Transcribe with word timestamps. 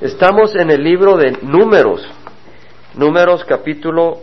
Estamos 0.00 0.54
en 0.54 0.70
el 0.70 0.84
libro 0.84 1.16
de 1.16 1.38
Números, 1.40 2.06
Números 2.96 3.46
capítulo 3.46 4.18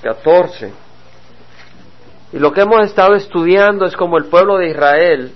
14. 0.00 0.72
Y 2.32 2.38
lo 2.38 2.54
que 2.54 2.62
hemos 2.62 2.82
estado 2.86 3.14
estudiando 3.14 3.84
es 3.84 3.94
como 3.94 4.16
el 4.16 4.30
pueblo 4.30 4.56
de 4.56 4.70
Israel 4.70 5.32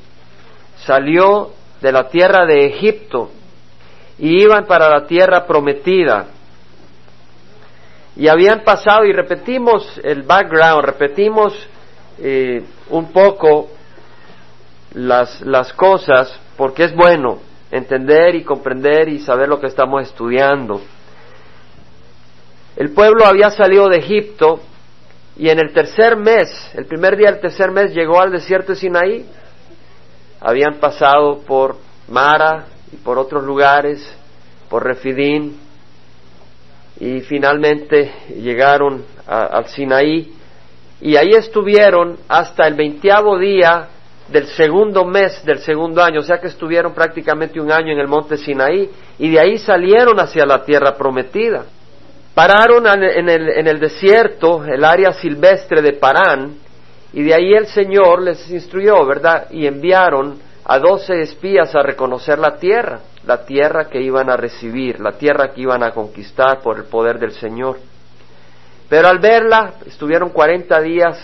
salió 0.86 1.50
de 1.82 1.92
la 1.92 2.08
tierra 2.08 2.46
de 2.46 2.64
Egipto 2.64 3.30
y 4.18 4.42
iban 4.42 4.64
para 4.64 4.88
la 4.88 5.06
tierra 5.06 5.46
prometida. 5.46 6.28
Y 8.16 8.28
habían 8.28 8.64
pasado, 8.64 9.04
y 9.04 9.12
repetimos 9.12 10.00
el 10.02 10.22
background, 10.22 10.82
repetimos 10.82 11.52
eh, 12.18 12.64
un 12.88 13.12
poco 13.12 13.68
las, 14.94 15.42
las 15.42 15.74
cosas, 15.74 16.40
porque 16.56 16.84
es 16.84 16.96
bueno 16.96 17.45
entender 17.70 18.34
y 18.34 18.44
comprender 18.44 19.08
y 19.08 19.20
saber 19.20 19.48
lo 19.48 19.60
que 19.60 19.66
estamos 19.66 20.02
estudiando. 20.02 20.80
El 22.76 22.90
pueblo 22.90 23.24
había 23.24 23.50
salido 23.50 23.88
de 23.88 23.98
Egipto 23.98 24.60
y 25.38 25.48
en 25.48 25.58
el 25.58 25.72
tercer 25.72 26.16
mes, 26.16 26.48
el 26.74 26.86
primer 26.86 27.16
día 27.16 27.30
del 27.30 27.40
tercer 27.40 27.70
mes, 27.70 27.94
llegó 27.94 28.20
al 28.20 28.32
desierto 28.32 28.72
de 28.72 28.78
Sinaí. 28.78 29.26
Habían 30.40 30.74
pasado 30.74 31.38
por 31.40 31.76
Mara 32.08 32.66
y 32.92 32.96
por 32.96 33.18
otros 33.18 33.44
lugares, 33.44 34.06
por 34.68 34.84
Refidín, 34.84 35.58
y 37.00 37.20
finalmente 37.20 38.12
llegaron 38.40 39.04
al 39.26 39.66
Sinaí. 39.66 40.32
Y 41.00 41.16
ahí 41.16 41.30
estuvieron 41.30 42.18
hasta 42.28 42.66
el 42.66 42.74
veintiavo 42.74 43.38
día 43.38 43.88
del 44.28 44.46
segundo 44.48 45.04
mes 45.04 45.44
del 45.44 45.60
segundo 45.60 46.02
año, 46.02 46.20
o 46.20 46.22
sea 46.22 46.38
que 46.38 46.48
estuvieron 46.48 46.92
prácticamente 46.92 47.60
un 47.60 47.70
año 47.70 47.92
en 47.92 47.98
el 47.98 48.08
monte 48.08 48.36
Sinaí 48.36 48.90
y 49.18 49.30
de 49.30 49.40
ahí 49.40 49.58
salieron 49.58 50.18
hacia 50.18 50.44
la 50.44 50.64
tierra 50.64 50.96
prometida. 50.96 51.64
Pararon 52.34 52.86
en 52.86 53.28
el, 53.28 53.48
en 53.48 53.66
el 53.66 53.80
desierto, 53.80 54.62
el 54.64 54.84
área 54.84 55.12
silvestre 55.12 55.80
de 55.80 55.94
Parán, 55.94 56.56
y 57.12 57.22
de 57.22 57.32
ahí 57.32 57.54
el 57.54 57.66
Señor 57.66 58.20
les 58.20 58.50
instruyó, 58.50 59.06
¿verdad? 59.06 59.46
Y 59.50 59.66
enviaron 59.66 60.38
a 60.66 60.78
doce 60.78 61.20
espías 61.22 61.74
a 61.74 61.82
reconocer 61.82 62.38
la 62.38 62.56
tierra, 62.56 63.00
la 63.24 63.46
tierra 63.46 63.88
que 63.88 64.02
iban 64.02 64.28
a 64.28 64.36
recibir, 64.36 65.00
la 65.00 65.12
tierra 65.12 65.52
que 65.52 65.62
iban 65.62 65.82
a 65.82 65.92
conquistar 65.92 66.60
por 66.60 66.76
el 66.76 66.84
poder 66.84 67.18
del 67.18 67.32
Señor. 67.32 67.78
Pero 68.88 69.08
al 69.08 69.18
verla, 69.18 69.74
estuvieron 69.86 70.30
cuarenta 70.30 70.80
días 70.80 71.16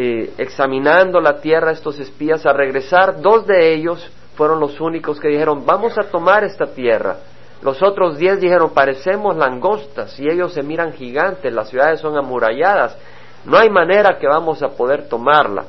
eh, 0.00 0.30
examinando 0.38 1.20
la 1.20 1.40
tierra 1.40 1.72
estos 1.72 1.98
espías 1.98 2.46
a 2.46 2.52
regresar, 2.52 3.20
dos 3.20 3.48
de 3.48 3.74
ellos 3.74 4.08
fueron 4.36 4.60
los 4.60 4.80
únicos 4.80 5.18
que 5.18 5.26
dijeron, 5.26 5.66
vamos 5.66 5.98
a 5.98 6.04
tomar 6.04 6.44
esta 6.44 6.66
tierra. 6.66 7.16
Los 7.62 7.82
otros 7.82 8.16
diez 8.16 8.40
dijeron, 8.40 8.70
parecemos 8.72 9.36
langostas 9.36 10.16
y 10.20 10.30
ellos 10.30 10.52
se 10.52 10.62
miran 10.62 10.92
gigantes, 10.92 11.52
las 11.52 11.68
ciudades 11.68 11.98
son 11.98 12.16
amuralladas, 12.16 12.96
no 13.44 13.58
hay 13.58 13.70
manera 13.70 14.18
que 14.20 14.28
vamos 14.28 14.62
a 14.62 14.68
poder 14.68 15.08
tomarla. 15.08 15.64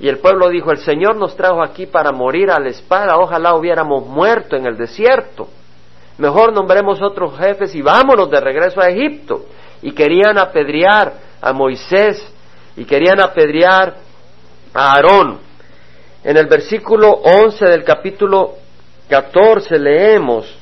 Y 0.00 0.08
el 0.08 0.18
pueblo 0.18 0.48
dijo, 0.48 0.72
el 0.72 0.78
Señor 0.78 1.14
nos 1.14 1.36
trajo 1.36 1.62
aquí 1.62 1.86
para 1.86 2.10
morir 2.10 2.50
a 2.50 2.58
la 2.58 2.70
espada, 2.70 3.16
ojalá 3.16 3.54
hubiéramos 3.54 4.04
muerto 4.04 4.56
en 4.56 4.66
el 4.66 4.76
desierto. 4.76 5.46
Mejor 6.18 6.52
nombremos 6.52 7.00
otros 7.00 7.38
jefes 7.38 7.72
y 7.76 7.82
vámonos 7.82 8.28
de 8.28 8.40
regreso 8.40 8.80
a 8.80 8.88
Egipto. 8.88 9.44
Y 9.82 9.92
querían 9.92 10.36
apedrear 10.36 11.12
a 11.40 11.52
Moisés 11.52 12.34
y 12.78 12.84
querían 12.84 13.20
apedrear 13.20 13.96
a 14.72 14.92
Aarón. 14.92 15.40
En 16.22 16.36
el 16.36 16.46
versículo 16.46 17.10
11 17.10 17.64
del 17.64 17.82
capítulo 17.82 18.54
14 19.08 19.78
leemos 19.78 20.56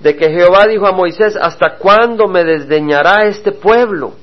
de 0.00 0.16
que 0.16 0.30
Jehová 0.30 0.66
dijo 0.66 0.84
a 0.84 0.92
Moisés, 0.92 1.36
¿hasta 1.40 1.76
cuándo 1.76 2.26
me 2.26 2.42
desdeñará 2.42 3.26
este 3.26 3.52
pueblo? 3.52 4.14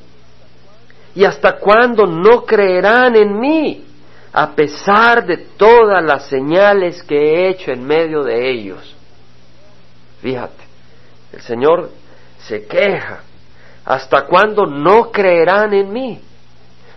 ¿Y 1.15 1.23
hasta 1.23 1.53
cuándo 1.53 2.05
no 2.05 2.43
creerán 2.43 3.15
en 3.15 3.39
mí? 3.39 3.85
A 4.33 4.51
pesar 4.51 5.25
de 5.25 5.37
todas 5.37 6.03
las 6.03 6.27
señales 6.27 7.01
que 7.03 7.15
he 7.15 7.49
hecho 7.49 7.71
en 7.71 7.85
medio 7.85 8.23
de 8.23 8.51
ellos. 8.51 8.95
Fíjate, 10.21 10.63
el 11.31 11.41
Señor 11.41 11.91
se 12.39 12.65
queja. 12.65 13.21
¿Hasta 13.85 14.25
cuándo 14.25 14.65
no 14.65 15.11
creerán 15.11 15.73
en 15.73 15.93
mí? 15.93 16.21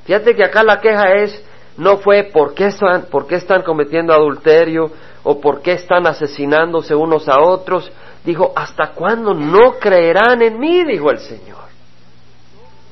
Fíjate 0.04 0.34
que 0.34 0.44
acá 0.44 0.62
la 0.62 0.80
queja 0.80 1.12
es, 1.12 1.44
no 1.76 1.98
fue 1.98 2.24
por 2.24 2.54
qué 2.54 2.66
están, 2.66 3.62
cometiendo 3.62 4.12
adulterio 4.12 4.90
o 5.22 5.40
por 5.40 5.62
qué 5.62 5.72
están 5.72 6.06
asesinándose 6.06 6.94
unos 6.94 7.28
a 7.28 7.40
otros. 7.40 7.90
Dijo, 8.24 8.52
¿hasta 8.54 8.90
cuándo 8.90 9.32
no 9.34 9.78
creerán 9.80 10.42
en 10.42 10.58
mí? 10.58 10.84
Dijo 10.84 11.10
el 11.10 11.18
Señor. 11.18 11.62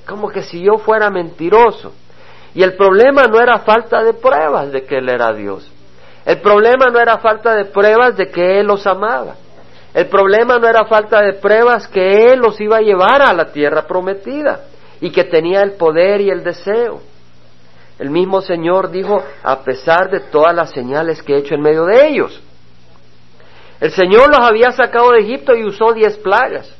Como 0.06 0.28
que 0.28 0.42
si 0.42 0.62
yo 0.62 0.78
fuera 0.78 1.10
mentiroso. 1.10 1.92
Y 2.54 2.62
el 2.62 2.74
problema 2.74 3.24
no 3.24 3.40
era 3.40 3.58
falta 3.60 4.02
de 4.02 4.14
pruebas 4.14 4.72
de 4.72 4.84
que 4.84 4.98
Él 4.98 5.08
era 5.08 5.32
Dios. 5.32 5.70
El 6.24 6.40
problema 6.40 6.86
no 6.92 6.98
era 6.98 7.18
falta 7.18 7.54
de 7.54 7.66
pruebas 7.66 8.16
de 8.16 8.28
que 8.28 8.60
Él 8.60 8.66
los 8.66 8.86
amaba. 8.86 9.34
El 9.94 10.06
problema 10.06 10.58
no 10.58 10.68
era 10.68 10.84
falta 10.84 11.20
de 11.22 11.34
pruebas 11.34 11.86
que 11.88 12.32
Él 12.32 12.40
los 12.40 12.60
iba 12.60 12.78
a 12.78 12.82
llevar 12.82 13.22
a 13.22 13.32
la 13.32 13.52
tierra 13.52 13.82
prometida 13.86 14.69
y 15.00 15.10
que 15.10 15.24
tenía 15.24 15.62
el 15.62 15.72
poder 15.72 16.20
y 16.20 16.30
el 16.30 16.42
deseo. 16.42 17.00
El 17.98 18.10
mismo 18.10 18.40
Señor 18.40 18.90
dijo, 18.90 19.22
a 19.42 19.60
pesar 19.60 20.10
de 20.10 20.20
todas 20.20 20.54
las 20.54 20.70
señales 20.70 21.22
que 21.22 21.34
he 21.34 21.38
hecho 21.38 21.54
en 21.54 21.60
medio 21.60 21.84
de 21.84 22.08
ellos. 22.08 22.40
El 23.80 23.90
Señor 23.90 24.28
los 24.28 24.40
había 24.40 24.70
sacado 24.72 25.12
de 25.12 25.20
Egipto 25.20 25.54
y 25.54 25.64
usó 25.64 25.92
diez 25.92 26.16
plagas. 26.18 26.74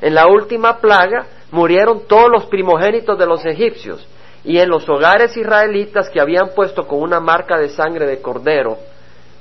En 0.00 0.14
la 0.14 0.26
última 0.26 0.78
plaga 0.78 1.26
murieron 1.50 2.02
todos 2.06 2.30
los 2.30 2.46
primogénitos 2.46 3.18
de 3.18 3.26
los 3.26 3.44
egipcios 3.44 4.06
y 4.44 4.58
en 4.58 4.68
los 4.68 4.88
hogares 4.88 5.36
israelitas 5.36 6.08
que 6.10 6.20
habían 6.20 6.50
puesto 6.54 6.86
con 6.86 7.00
una 7.00 7.20
marca 7.20 7.58
de 7.58 7.68
sangre 7.68 8.06
de 8.06 8.20
cordero, 8.20 8.78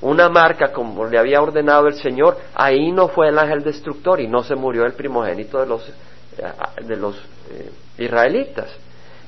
una 0.01 0.29
marca 0.29 0.71
como 0.71 1.05
le 1.05 1.17
había 1.17 1.41
ordenado 1.41 1.87
el 1.87 1.95
Señor, 1.95 2.37
ahí 2.53 2.91
no 2.91 3.07
fue 3.07 3.29
el 3.29 3.37
ángel 3.37 3.63
destructor 3.63 4.19
y 4.19 4.27
no 4.27 4.43
se 4.43 4.55
murió 4.55 4.85
el 4.85 4.93
primogénito 4.93 5.59
de 5.59 5.67
los, 5.67 5.87
eh, 5.87 5.93
de 6.81 6.95
los 6.95 7.15
eh, 7.51 7.69
israelitas. 7.97 8.69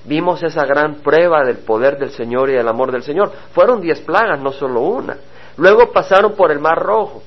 Vimos 0.07 0.41
esa 0.41 0.65
gran 0.65 0.95
prueba 0.95 1.43
del 1.43 1.57
poder 1.57 1.97
del 1.97 2.11
Señor 2.11 2.49
y 2.49 2.53
del 2.53 2.67
amor 2.67 2.91
del 2.91 3.03
Señor. 3.03 3.31
Fueron 3.51 3.81
diez 3.81 3.99
plagas, 3.99 4.39
no 4.39 4.53
solo 4.53 4.81
una. 4.81 5.17
Luego 5.57 5.91
pasaron 5.91 6.33
por 6.33 6.51
el 6.51 6.59
mar 6.59 6.79
rojo. 6.79 7.23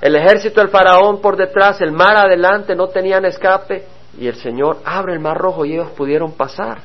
El 0.00 0.16
ejército 0.16 0.60
del 0.60 0.70
faraón 0.70 1.20
por 1.20 1.36
detrás, 1.36 1.80
el 1.80 1.92
mar 1.92 2.16
adelante, 2.16 2.74
no 2.74 2.88
tenían 2.88 3.24
escape 3.24 3.86
y 4.18 4.26
el 4.26 4.34
Señor 4.34 4.78
abre 4.84 5.12
el 5.12 5.20
mar 5.20 5.38
rojo 5.38 5.64
y 5.64 5.74
ellos 5.74 5.90
pudieron 5.90 6.32
pasar. 6.32 6.78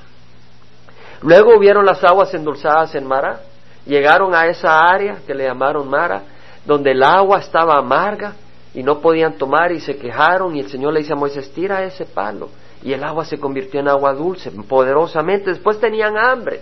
Luego 1.24 1.58
hubieron 1.58 1.84
las 1.84 2.04
aguas 2.04 2.32
endulzadas 2.36 2.94
en 2.94 3.08
Mara. 3.08 3.40
Llegaron 3.88 4.36
a 4.36 4.46
esa 4.46 4.80
área 4.80 5.18
que 5.26 5.34
le 5.34 5.46
llamaron 5.46 5.90
Mara, 5.90 6.22
donde 6.66 6.92
el 6.92 7.02
agua 7.02 7.40
estaba 7.40 7.80
amarga 7.80 8.34
y 8.76 8.84
no 8.84 9.00
podían 9.00 9.34
tomar 9.34 9.72
y 9.72 9.80
se 9.80 9.98
quejaron 9.98 10.56
y 10.56 10.60
el 10.60 10.70
Señor 10.70 10.94
le 10.94 11.00
dice 11.00 11.14
a 11.14 11.16
Moisés, 11.16 11.52
tira 11.52 11.84
ese 11.84 12.06
palo 12.06 12.50
y 12.84 12.94
el 12.94 13.04
agua 13.04 13.26
se 13.26 13.40
convirtió 13.40 13.80
en 13.80 13.88
agua 13.88 14.14
dulce 14.14 14.52
poderosamente. 14.52 15.52
Después 15.52 15.80
tenían 15.80 16.18
hambre. 16.18 16.62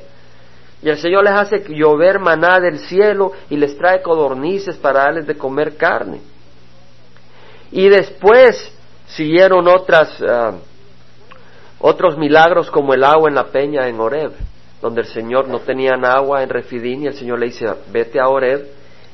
Y 0.82 0.90
el 0.90 0.98
Señor 0.98 1.24
les 1.24 1.34
hace 1.34 1.64
llover 1.68 2.20
maná 2.20 2.60
del 2.60 2.80
cielo 2.80 3.32
y 3.50 3.58
les 3.58 3.78
trae 3.78 4.02
codornices 4.02 4.78
para 4.78 5.06
darles 5.06 5.26
de 5.28 5.36
comer 5.36 5.78
carne. 5.78 6.22
Y 7.72 7.90
después 7.90 8.72
siguieron 9.08 9.68
otras, 9.68 10.22
ah, 10.22 10.54
otros 11.80 12.18
milagros 12.18 12.70
como 12.70 12.94
el 12.94 13.04
agua 13.04 13.30
en 13.30 13.36
la 13.36 13.46
peña 13.46 13.88
en 13.88 14.00
Oreb, 14.00 14.32
donde 14.82 15.02
el 15.02 15.08
Señor 15.08 15.48
no 15.48 15.60
tenían 15.60 16.06
agua 16.06 16.44
en 16.44 16.50
Refidín 16.50 17.04
y 17.04 17.08
el 17.08 17.16
Señor 17.16 17.40
le 17.40 17.48
dice, 17.48 17.66
vete 17.92 18.20
a 18.20 18.30
Oreb 18.30 18.68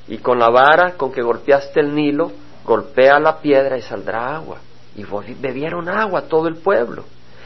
y 0.08 0.18
con 0.18 0.40
la 0.40 0.50
vara 0.50 0.94
con 0.98 1.12
que 1.12 1.22
golpeaste 1.22 1.80
el 1.80 1.96
Nilo, 1.96 2.32
golpea 2.66 3.20
la 3.20 3.40
piedra 3.40 3.78
y 3.78 3.82
saldrá 3.82 4.36
agua 4.36 4.58
y 4.96 5.06
bebieron 5.36 5.90
agua 5.90 6.24
todo 6.24 6.48
el 6.48 6.58
pueblo. 6.58 7.06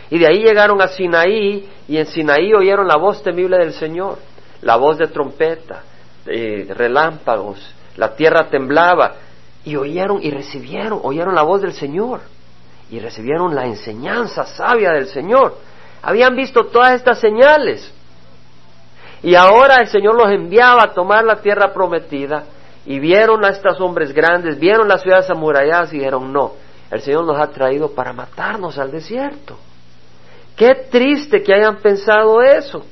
Y 0.10 0.20
de 0.20 0.28
ahí 0.28 0.44
llegaron 0.44 0.82
a 0.82 0.88
Sinaí 0.88 1.70
y 1.88 1.98
en 1.98 2.06
Sinaí 2.06 2.54
oyeron 2.54 2.88
la 2.88 2.98
voz 2.98 3.24
temible 3.24 3.58
del 3.58 3.74
Señor, 3.74 4.20
la 4.62 4.76
voz 4.76 4.98
de 4.98 5.08
trompeta, 5.08 5.84
relámpagos, 6.26 7.74
la 7.98 8.16
tierra 8.16 8.50
temblaba 8.50 9.14
y 9.64 9.76
oyeron 9.76 10.22
y 10.22 10.30
recibieron, 10.32 11.00
oyeron 11.04 11.34
la 11.34 11.44
voz 11.44 11.62
del 11.62 11.74
Señor 11.74 12.22
y 12.90 13.00
recibieron 13.00 13.56
la 13.56 13.66
enseñanza 13.66 14.46
sabia 14.46 14.92
del 14.92 15.08
Señor. 15.08 15.58
Habían 16.02 16.36
visto 16.36 16.66
todas 16.66 16.94
estas 16.94 17.20
señales 17.20 17.92
y 19.24 19.34
ahora 19.34 19.78
el 19.78 19.88
Señor 19.88 20.16
los 20.16 20.32
enviaba 20.32 20.84
a 20.84 20.94
tomar 20.94 21.26
la 21.26 21.38
tierra 21.42 21.74
prometida 21.74 22.44
y 22.86 23.00
vieron 23.00 23.44
a 23.44 23.50
estos 23.50 23.82
hombres 23.82 24.14
grandes, 24.14 24.60
vieron 24.60 24.88
las 24.88 25.02
ciudades 25.02 25.30
amuralladas 25.32 25.92
y 25.94 25.98
dijeron 25.98 26.32
no, 26.32 26.54
el 26.96 27.02
Señor 27.02 27.26
nos 27.26 27.40
ha 27.40 27.52
traído 27.52 27.92
para 27.94 28.14
matarnos 28.14 28.78
al 28.78 28.92
desierto. 28.92 29.58
Qué 30.56 30.88
triste 30.90 31.44
que 31.44 31.54
hayan 31.54 31.78
pensado 31.78 32.42
eso. 32.42 32.86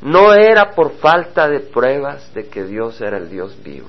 No 0.00 0.34
era 0.34 0.72
por 0.74 0.92
falta 0.94 1.48
de 1.48 1.60
pruebas 1.60 2.34
de 2.34 2.48
que 2.48 2.64
Dios 2.64 3.00
era 3.00 3.18
el 3.18 3.30
Dios 3.30 3.56
vivo. 3.62 3.88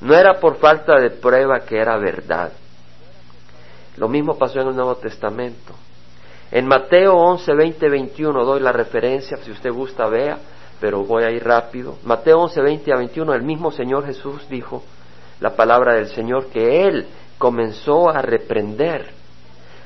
No 0.00 0.14
era 0.14 0.40
por 0.40 0.56
falta 0.56 0.98
de 0.98 1.10
prueba 1.10 1.60
que 1.60 1.78
era 1.78 1.98
verdad. 1.98 2.52
Lo 3.96 4.08
mismo 4.08 4.38
pasó 4.38 4.60
en 4.60 4.68
el 4.68 4.76
Nuevo 4.76 4.94
Testamento. 4.96 5.74
En 6.50 6.66
Mateo 6.66 7.14
11, 7.14 7.52
20, 7.52 7.88
21 7.90 8.44
doy 8.44 8.60
la 8.60 8.72
referencia, 8.72 9.36
si 9.38 9.50
usted 9.50 9.70
gusta 9.70 10.08
vea, 10.08 10.38
pero 10.80 11.04
voy 11.04 11.24
a 11.24 11.30
ir 11.30 11.44
rápido. 11.44 11.96
Mateo 12.04 12.38
11, 12.38 12.62
20 12.62 12.92
a 12.92 12.96
21, 12.96 13.34
el 13.34 13.42
mismo 13.42 13.70
Señor 13.70 14.06
Jesús 14.06 14.48
dijo 14.48 14.82
la 15.40 15.54
palabra 15.54 15.94
del 15.94 16.08
Señor 16.08 16.46
que 16.46 16.86
Él 16.86 17.06
comenzó 17.38 18.10
a 18.10 18.20
reprender 18.20 19.18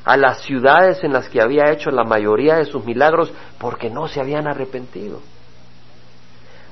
a 0.05 0.17
las 0.17 0.43
ciudades 0.43 1.05
en 1.05 1.13
las 1.13 1.29
que 1.29 1.41
había 1.41 1.71
hecho 1.71 1.91
la 1.91 2.05
mayoría 2.05 2.57
de 2.57 2.65
sus 2.65 2.85
milagros 2.85 3.33
porque 3.59 3.89
no 3.89 4.09
se 4.09 4.21
habían 4.21 4.49
arrepentido. 4.49 5.21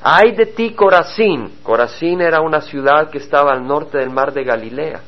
Ay 0.02 0.32
de 0.32 0.46
ti, 0.46 0.70
Corazín. 0.70 1.58
Corazín 1.62 2.20
era 2.20 2.40
una 2.40 2.60
ciudad 2.60 3.10
que 3.10 3.18
estaba 3.18 3.52
al 3.52 3.66
norte 3.66 3.98
del 3.98 4.10
mar 4.10 4.32
de 4.32 4.44
Galilea. 4.44 5.00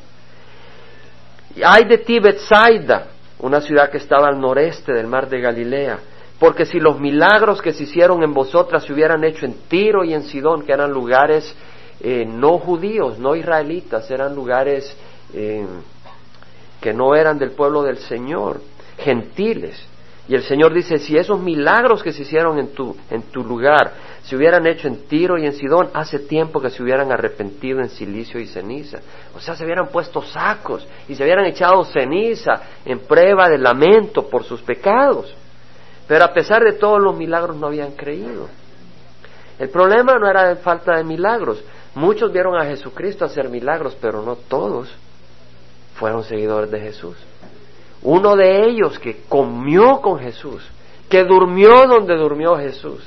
Ay 1.65 1.85
de 1.85 1.97
ti, 1.97 2.19
Bethsaida, 2.19 3.07
una 3.39 3.59
ciudad 3.59 3.89
que 3.89 3.97
estaba 3.97 4.27
al 4.27 4.39
noreste 4.39 4.93
del 4.93 5.07
mar 5.07 5.27
de 5.27 5.41
Galilea. 5.41 5.99
Porque 6.39 6.65
si 6.65 6.79
los 6.79 6.99
milagros 6.99 7.61
que 7.61 7.73
se 7.73 7.83
hicieron 7.83 8.23
en 8.23 8.33
vosotras 8.33 8.83
se 8.83 8.93
hubieran 8.93 9.23
hecho 9.23 9.45
en 9.45 9.53
Tiro 9.67 10.03
y 10.03 10.13
en 10.13 10.23
Sidón, 10.23 10.63
que 10.63 10.73
eran 10.73 10.91
lugares 10.91 11.55
eh, 11.99 12.25
no 12.25 12.59
judíos, 12.59 13.17
no 13.17 13.35
israelitas, 13.35 14.09
eran 14.11 14.35
lugares 14.35 14.95
eh, 15.33 15.65
que 16.81 16.93
no 16.93 17.15
eran 17.15 17.39
del 17.39 17.51
pueblo 17.51 17.81
del 17.83 17.97
Señor, 17.97 18.59
gentiles. 18.97 19.87
Y 20.27 20.35
el 20.35 20.43
Señor 20.43 20.73
dice, 20.73 20.99
si 20.99 21.17
esos 21.17 21.39
milagros 21.39 22.01
que 22.01 22.13
se 22.13 22.21
hicieron 22.21 22.57
en 22.59 22.73
tu, 22.73 22.95
en 23.09 23.23
tu 23.23 23.43
lugar 23.43 23.93
se 24.23 24.35
hubieran 24.37 24.65
hecho 24.67 24.87
en 24.87 25.05
Tiro 25.07 25.37
y 25.37 25.45
en 25.45 25.53
Sidón, 25.53 25.89
hace 25.93 26.19
tiempo 26.19 26.61
que 26.61 26.69
se 26.69 26.81
hubieran 26.81 27.11
arrepentido 27.11 27.79
en 27.79 27.89
silicio 27.89 28.39
y 28.39 28.47
ceniza. 28.47 28.99
O 29.35 29.39
sea, 29.39 29.55
se 29.55 29.65
hubieran 29.65 29.87
puesto 29.87 30.21
sacos 30.21 30.87
y 31.09 31.15
se 31.15 31.23
hubieran 31.23 31.45
echado 31.45 31.83
ceniza 31.83 32.61
en 32.85 32.99
prueba 32.99 33.49
de 33.49 33.57
lamento 33.57 34.29
por 34.29 34.45
sus 34.45 34.61
pecados. 34.61 35.33
Pero 36.07 36.23
a 36.23 36.33
pesar 36.33 36.63
de 36.63 36.73
todos 36.73 37.01
los 37.01 37.15
milagros 37.15 37.57
no 37.57 37.67
habían 37.67 37.91
creído. 37.91 38.47
El 39.59 39.69
problema 39.69 40.17
no 40.19 40.29
era 40.29 40.47
de 40.47 40.55
falta 40.57 40.95
de 40.95 41.03
milagros. 41.03 41.63
Muchos 41.95 42.31
vieron 42.31 42.55
a 42.57 42.65
Jesucristo 42.65 43.25
hacer 43.25 43.49
milagros, 43.49 43.95
pero 43.99 44.21
no 44.21 44.35
todos 44.35 44.89
fueron 46.03 46.25
seguidores 46.25 46.69
de 46.69 46.81
Jesús. 46.81 47.15
Uno 48.01 48.35
de 48.35 48.65
ellos 48.65 48.99
que 48.99 49.21
comió 49.29 50.01
con 50.01 50.19
Jesús, 50.19 50.61
que 51.07 51.23
durmió 51.23 51.87
donde 51.87 52.17
durmió 52.17 52.57
Jesús, 52.57 53.01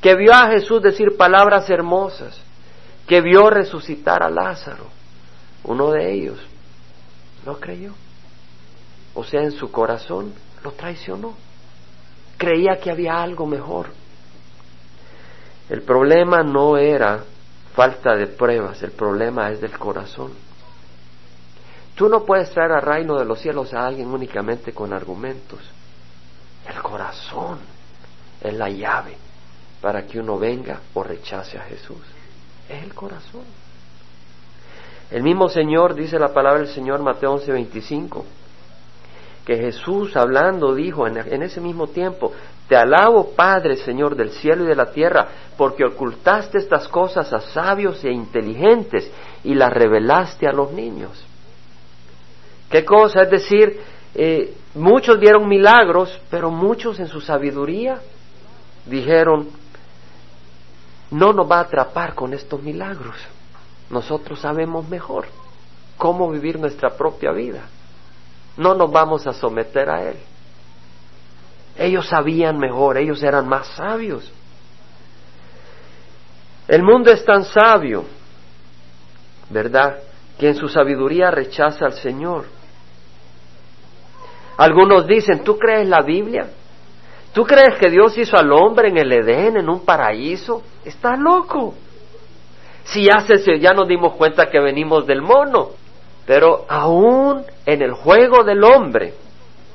que 0.00 0.16
vio 0.16 0.32
a 0.32 0.48
Jesús 0.48 0.80
decir 0.80 1.18
palabras 1.18 1.68
hermosas, 1.68 2.40
que 3.06 3.20
vio 3.20 3.50
resucitar 3.50 4.22
a 4.22 4.30
Lázaro, 4.30 4.86
uno 5.64 5.90
de 5.90 6.14
ellos 6.14 6.38
no 7.44 7.60
creyó. 7.60 7.92
O 9.12 9.22
sea, 9.22 9.42
en 9.42 9.52
su 9.52 9.70
corazón 9.70 10.32
lo 10.64 10.72
traicionó. 10.72 11.34
Creía 12.38 12.80
que 12.80 12.90
había 12.90 13.22
algo 13.22 13.46
mejor. 13.46 13.88
El 15.68 15.82
problema 15.82 16.42
no 16.42 16.78
era 16.78 17.22
falta 17.74 18.16
de 18.16 18.28
pruebas, 18.28 18.82
el 18.82 18.92
problema 18.92 19.50
es 19.50 19.60
del 19.60 19.78
corazón. 19.78 20.32
Tú 22.00 22.08
no 22.08 22.24
puedes 22.24 22.48
traer 22.48 22.72
al 22.72 22.80
reino 22.80 23.18
de 23.18 23.26
los 23.26 23.40
cielos 23.40 23.74
a 23.74 23.86
alguien 23.86 24.08
únicamente 24.08 24.72
con 24.72 24.90
argumentos. 24.94 25.60
El 26.66 26.80
corazón 26.80 27.58
es 28.40 28.54
la 28.54 28.70
llave 28.70 29.18
para 29.82 30.06
que 30.06 30.18
uno 30.18 30.38
venga 30.38 30.80
o 30.94 31.02
rechace 31.02 31.58
a 31.58 31.64
Jesús. 31.64 31.98
Es 32.70 32.84
el 32.84 32.94
corazón. 32.94 33.42
El 35.10 35.22
mismo 35.22 35.50
Señor, 35.50 35.94
dice 35.94 36.18
la 36.18 36.32
palabra 36.32 36.60
del 36.60 36.70
Señor 36.70 37.02
Mateo 37.02 37.34
11:25, 37.34 38.24
que 39.44 39.58
Jesús 39.58 40.16
hablando 40.16 40.74
dijo 40.74 41.06
en, 41.06 41.18
en, 41.18 41.42
ese 41.42 41.60
mismo 41.60 41.88
tiempo, 41.88 42.32
te 42.66 42.76
alabo 42.76 43.32
Padre 43.36 43.76
Señor 43.76 44.16
del 44.16 44.30
cielo 44.30 44.64
y 44.64 44.68
de 44.68 44.74
la 44.74 44.90
tierra, 44.90 45.28
porque 45.58 45.84
ocultaste 45.84 46.56
estas 46.56 46.88
cosas 46.88 47.30
a 47.34 47.40
sabios 47.40 48.02
e 48.04 48.10
inteligentes 48.10 49.12
y 49.44 49.52
las 49.52 49.70
revelaste 49.70 50.48
a 50.48 50.52
los 50.52 50.72
niños. 50.72 51.26
¿Qué 52.70 52.84
cosa? 52.84 53.22
Es 53.22 53.30
decir, 53.30 53.80
eh, 54.14 54.54
muchos 54.74 55.18
vieron 55.18 55.48
milagros, 55.48 56.20
pero 56.30 56.50
muchos 56.50 57.00
en 57.00 57.08
su 57.08 57.20
sabiduría 57.20 58.00
dijeron, 58.86 59.48
no 61.10 61.32
nos 61.32 61.50
va 61.50 61.58
a 61.58 61.62
atrapar 61.62 62.14
con 62.14 62.32
estos 62.32 62.62
milagros. 62.62 63.16
Nosotros 63.90 64.40
sabemos 64.40 64.88
mejor 64.88 65.26
cómo 65.96 66.30
vivir 66.30 66.58
nuestra 66.58 66.90
propia 66.90 67.32
vida. 67.32 67.64
No 68.56 68.74
nos 68.74 68.90
vamos 68.90 69.26
a 69.26 69.32
someter 69.32 69.90
a 69.90 70.02
Él. 70.10 70.16
Ellos 71.76 72.08
sabían 72.08 72.58
mejor, 72.58 72.98
ellos 72.98 73.22
eran 73.22 73.48
más 73.48 73.66
sabios. 73.68 74.30
El 76.68 76.82
mundo 76.82 77.10
es 77.10 77.24
tan 77.24 77.44
sabio, 77.44 78.04
¿verdad? 79.48 79.98
Que 80.38 80.48
en 80.48 80.54
su 80.54 80.68
sabiduría 80.68 81.30
rechaza 81.30 81.86
al 81.86 81.94
Señor. 81.94 82.59
Algunos 84.60 85.06
dicen, 85.06 85.42
¿tú 85.42 85.56
crees 85.56 85.88
la 85.88 86.02
Biblia? 86.02 86.50
¿Tú 87.32 87.44
crees 87.44 87.78
que 87.78 87.88
Dios 87.88 88.18
hizo 88.18 88.36
al 88.36 88.52
hombre 88.52 88.88
en 88.88 88.98
el 88.98 89.10
Edén, 89.10 89.56
en 89.56 89.70
un 89.70 89.86
paraíso? 89.86 90.62
Estás 90.84 91.18
loco. 91.18 91.72
Si 92.84 93.04
ya, 93.04 93.20
se, 93.20 93.58
ya 93.58 93.72
nos 93.72 93.88
dimos 93.88 94.16
cuenta 94.16 94.50
que 94.50 94.60
venimos 94.60 95.06
del 95.06 95.22
mono. 95.22 95.70
Pero 96.26 96.66
aún 96.68 97.42
en 97.64 97.80
el 97.80 97.92
juego 97.92 98.44
del 98.44 98.62
hombre 98.62 99.14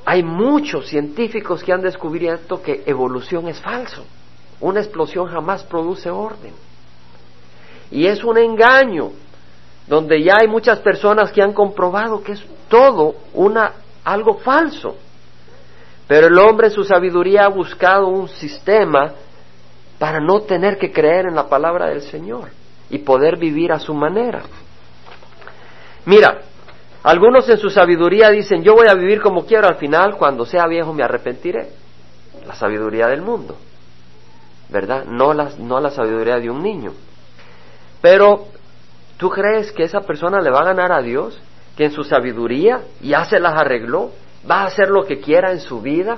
hay 0.05 0.21
muchos 0.21 0.85
científicos 0.85 1.63
que 1.63 1.73
han 1.73 1.81
descubierto 1.81 2.61
que 2.61 2.83
evolución 2.85 3.47
es 3.47 3.59
falso. 3.59 4.05
Una 4.61 4.81
explosión 4.81 5.25
jamás 5.25 5.63
produce 5.63 6.11
orden. 6.11 6.53
Y 7.89 8.05
es 8.05 8.23
un 8.23 8.37
engaño 8.37 9.13
donde 9.87 10.21
ya 10.21 10.35
hay 10.41 10.47
muchas 10.47 10.77
personas 10.77 11.31
que 11.31 11.41
han 11.41 11.53
comprobado 11.53 12.21
que 12.21 12.33
es 12.33 12.45
todo 12.69 13.15
una 13.33 13.73
algo 14.05 14.35
falso. 14.35 14.95
Pero 16.07 16.27
el 16.27 16.37
hombre 16.37 16.67
en 16.67 16.73
su 16.73 16.83
sabiduría 16.83 17.45
ha 17.45 17.49
buscado 17.49 18.07
un 18.07 18.29
sistema 18.29 19.11
para 19.97 20.19
no 20.19 20.41
tener 20.41 20.77
que 20.77 20.91
creer 20.91 21.25
en 21.25 21.35
la 21.35 21.49
palabra 21.49 21.87
del 21.87 22.01
Señor 22.01 22.49
y 22.89 22.99
poder 22.99 23.37
vivir 23.37 23.71
a 23.71 23.79
su 23.79 23.93
manera. 23.93 24.43
Mira, 26.05 26.41
algunos 27.03 27.49
en 27.49 27.57
su 27.57 27.69
sabiduría 27.69 28.29
dicen, 28.29 28.63
yo 28.63 28.75
voy 28.75 28.87
a 28.87 28.93
vivir 28.93 29.21
como 29.21 29.45
quiero, 29.45 29.67
al 29.67 29.77
final 29.77 30.15
cuando 30.17 30.45
sea 30.45 30.67
viejo 30.67 30.93
me 30.93 31.03
arrepentiré. 31.03 31.69
La 32.45 32.53
sabiduría 32.53 33.07
del 33.07 33.23
mundo, 33.23 33.57
¿verdad? 34.69 35.05
No 35.05 35.33
la, 35.33 35.49
no 35.57 35.79
la 35.79 35.89
sabiduría 35.89 36.35
de 36.37 36.51
un 36.51 36.61
niño. 36.61 36.93
Pero, 38.01 38.45
¿tú 39.17 39.31
crees 39.31 39.71
que 39.71 39.83
esa 39.83 40.01
persona 40.01 40.39
le 40.41 40.51
va 40.51 40.59
a 40.59 40.65
ganar 40.65 40.91
a 40.91 41.01
Dios? 41.01 41.39
Que 41.75 41.85
en 41.85 41.91
su 41.91 42.03
sabiduría 42.03 42.81
ya 43.01 43.25
se 43.25 43.39
las 43.39 43.53
arregló, 43.53 44.11
va 44.49 44.61
a 44.61 44.65
hacer 44.65 44.89
lo 44.89 45.05
que 45.05 45.19
quiera 45.19 45.51
en 45.51 45.59
su 45.59 45.81
vida 45.81 46.17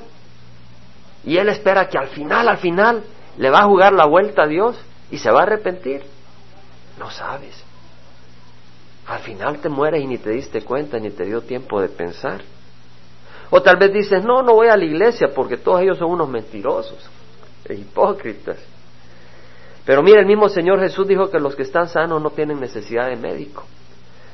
y 1.25 1.37
él 1.37 1.49
espera 1.49 1.89
que 1.89 1.97
al 1.97 2.07
final, 2.07 2.47
al 2.47 2.57
final, 2.57 3.03
le 3.37 3.49
va 3.49 3.59
a 3.59 3.65
jugar 3.65 3.93
la 3.93 4.05
vuelta 4.05 4.43
a 4.43 4.47
Dios 4.47 4.77
y 5.11 5.17
se 5.17 5.31
va 5.31 5.41
a 5.41 5.43
arrepentir. 5.43 6.03
No 6.99 7.09
sabes. 7.11 7.63
Al 9.07 9.19
final 9.19 9.59
te 9.59 9.69
mueres 9.69 10.03
y 10.03 10.07
ni 10.07 10.17
te 10.17 10.31
diste 10.31 10.61
cuenta 10.61 10.99
ni 10.99 11.09
te 11.09 11.25
dio 11.25 11.41
tiempo 11.41 11.81
de 11.81 11.89
pensar. 11.89 12.41
O 13.49 13.61
tal 13.61 13.77
vez 13.77 13.93
dices, 13.93 14.23
no, 14.23 14.41
no 14.41 14.53
voy 14.53 14.67
a 14.67 14.77
la 14.77 14.85
iglesia 14.85 15.29
porque 15.33 15.57
todos 15.57 15.81
ellos 15.81 15.97
son 15.97 16.11
unos 16.11 16.29
mentirosos, 16.29 17.09
e 17.65 17.75
hipócritas. 17.75 18.57
Pero 19.85 20.03
mira, 20.03 20.19
el 20.19 20.25
mismo 20.25 20.49
Señor 20.49 20.79
Jesús 20.81 21.07
dijo 21.07 21.29
que 21.29 21.39
los 21.39 21.55
que 21.55 21.63
están 21.63 21.87
sanos 21.87 22.21
no 22.21 22.29
tienen 22.31 22.59
necesidad 22.59 23.07
de 23.07 23.15
médico 23.15 23.63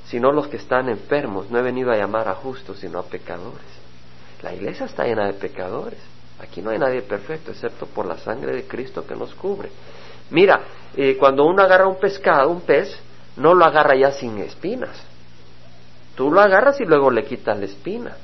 sino 0.06 0.32
los 0.32 0.48
que 0.48 0.58
están 0.58 0.90
enfermos. 0.90 1.50
No 1.50 1.60
he 1.60 1.62
venido 1.62 1.92
a 1.92 1.98
llamar 1.98 2.28
a 2.28 2.36
justos, 2.36 2.80
sino 2.80 3.00
a 3.00 3.04
pecadores. 3.04 3.66
La 4.42 4.54
iglesia 4.54 4.86
está 4.86 5.06
llena 5.06 5.26
de 5.26 5.34
pecadores. 5.34 6.00
Aquí 6.40 6.62
no 6.62 6.72
hay 6.72 6.80
nadie 6.80 7.02
perfecto, 7.02 7.52
excepto 7.52 7.86
por 7.86 8.06
la 8.06 8.18
sangre 8.18 8.54
de 8.54 8.68
Cristo 8.68 9.06
que 9.08 9.16
nos 9.16 9.34
cubre. 9.36 9.70
Mira, 10.30 10.62
eh, 10.96 11.16
cuando 11.18 11.46
uno 11.46 11.64
agarra 11.64 11.88
un 11.88 12.00
pescado, 12.00 12.50
un 12.50 12.62
pez, 12.62 12.94
no 13.38 13.54
lo 13.54 13.66
agarra 13.66 13.96
ya 13.96 14.12
sin 14.12 14.38
espinas. 14.40 15.02
Tú 16.16 16.32
lo 16.32 16.42
agarras 16.42 16.80
y 16.82 16.86
luego 16.86 17.10
le 17.10 17.24
quitas 17.24 17.58
la 17.58 17.66
espina. 17.66 18.18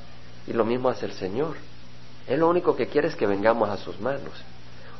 Y 0.46 0.52
lo 0.52 0.64
mismo 0.64 0.88
hace 0.88 1.06
el 1.06 1.12
Señor. 1.12 1.56
Él 2.26 2.40
lo 2.40 2.48
único 2.48 2.76
que 2.76 2.86
quiere 2.86 3.08
es 3.08 3.16
que 3.16 3.26
vengamos 3.26 3.68
a 3.68 3.76
sus 3.76 3.98
manos. 4.00 4.44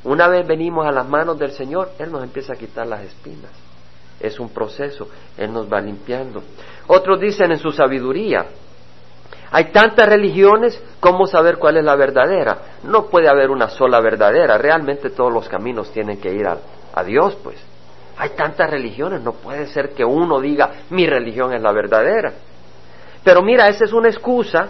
Una 0.02 0.28
vez 0.28 0.46
venimos 0.46 0.86
a 0.86 0.92
las 0.92 1.06
manos 1.06 1.38
del 1.38 1.52
Señor, 1.52 1.92
Él 1.98 2.10
nos 2.10 2.22
empieza 2.22 2.54
a 2.54 2.56
quitar 2.56 2.86
las 2.86 3.02
espinas 3.02 3.50
es 4.20 4.38
un 4.38 4.50
proceso, 4.50 5.08
Él 5.36 5.52
nos 5.52 5.72
va 5.72 5.80
limpiando. 5.80 6.42
Otros 6.86 7.18
dicen 7.20 7.50
en 7.52 7.58
su 7.58 7.72
sabiduría, 7.72 8.46
hay 9.52 9.72
tantas 9.72 10.08
religiones, 10.08 10.80
¿cómo 11.00 11.26
saber 11.26 11.56
cuál 11.56 11.78
es 11.78 11.84
la 11.84 11.96
verdadera? 11.96 12.58
No 12.84 13.06
puede 13.06 13.28
haber 13.28 13.50
una 13.50 13.68
sola 13.68 14.00
verdadera, 14.00 14.58
realmente 14.58 15.10
todos 15.10 15.32
los 15.32 15.48
caminos 15.48 15.90
tienen 15.92 16.20
que 16.20 16.32
ir 16.32 16.46
a, 16.46 16.58
a 16.94 17.02
Dios, 17.02 17.36
pues. 17.42 17.56
Hay 18.16 18.30
tantas 18.30 18.70
religiones, 18.70 19.22
no 19.22 19.32
puede 19.32 19.66
ser 19.66 19.90
que 19.90 20.04
uno 20.04 20.40
diga 20.40 20.70
mi 20.90 21.06
religión 21.06 21.52
es 21.54 21.62
la 21.62 21.72
verdadera. 21.72 22.32
Pero 23.24 23.42
mira, 23.42 23.68
esa 23.68 23.84
es 23.84 23.92
una 23.92 24.08
excusa 24.08 24.68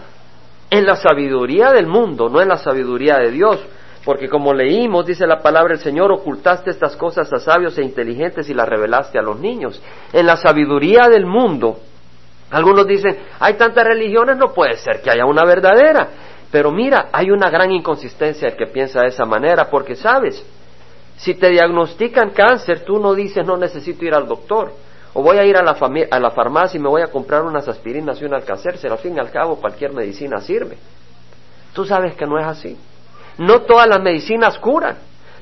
en 0.71 0.87
la 0.87 0.97
sabiduría 0.97 1.73
del 1.73 1.87
mundo, 1.87 2.28
no 2.28 2.40
en 2.40 2.49
la 2.49 2.57
sabiduría 2.57 3.16
de 3.19 3.30
Dios. 3.33 3.59
Porque 4.04 4.28
como 4.28 4.54
leímos, 4.54 5.04
dice 5.04 5.26
la 5.26 5.40
palabra 5.40 5.75
del 5.75 5.83
Señor, 5.83 6.11
ocultaste 6.11 6.71
estas 6.71 6.97
cosas 6.97 7.30
a 7.33 7.38
sabios 7.38 7.76
e 7.76 7.83
inteligentes 7.83 8.49
y 8.49 8.54
las 8.54 8.69
revelaste 8.69 9.19
a 9.19 9.23
los 9.23 9.38
niños. 9.38 9.83
En 10.12 10.26
la 10.26 10.37
sabiduría 10.37 11.09
del 11.09 11.26
mundo, 11.26 11.78
algunos 12.50 12.87
dicen, 12.87 13.19
hay 13.38 13.54
tantas 13.54 13.85
religiones, 13.85 14.37
no 14.38 14.52
puede 14.52 14.76
ser 14.78 15.02
que 15.02 15.11
haya 15.11 15.26
una 15.26 15.45
verdadera. 15.45 16.09
Pero 16.50 16.73
mira, 16.73 17.09
hay 17.12 17.30
una 17.30 17.49
gran 17.50 17.71
inconsistencia 17.71 18.49
el 18.49 18.57
que 18.57 18.66
piensa 18.66 19.02
de 19.02 19.09
esa 19.09 19.25
manera, 19.25 19.69
porque 19.71 19.95
sabes, 19.95 20.45
si 21.16 21.35
te 21.35 21.50
diagnostican 21.50 22.30
cáncer, 22.30 22.85
tú 22.85 22.99
no 22.99 23.14
dices 23.14 23.47
no 23.47 23.57
necesito 23.57 24.04
ir 24.04 24.14
al 24.14 24.26
doctor, 24.26 24.73
o 25.12 25.23
voy 25.23 25.37
a 25.37 25.45
ir 25.45 25.57
a 25.57 25.62
la, 25.62 25.76
a 26.11 26.19
la 26.19 26.30
farmacia 26.30 26.78
y 26.78 26.83
me 26.83 26.88
voy 26.88 27.02
a 27.02 27.09
comprar 27.09 27.42
unas 27.42 27.69
aspirinas 27.69 28.21
y 28.21 28.25
un 28.25 28.35
alcacercer, 28.35 28.90
al 28.90 28.99
fin 28.99 29.14
y 29.16 29.21
al 29.21 29.30
cabo 29.30 29.57
cualquier 29.57 29.92
medicina 29.92 30.40
sirve. 30.40 30.76
Tú 31.73 31.85
sabes 31.85 32.16
que 32.16 32.26
no 32.26 32.38
es 32.38 32.47
así. 32.47 32.76
No 33.40 33.62
todas 33.62 33.88
las 33.88 34.02
medicinas 34.02 34.59
curan. 34.59 34.99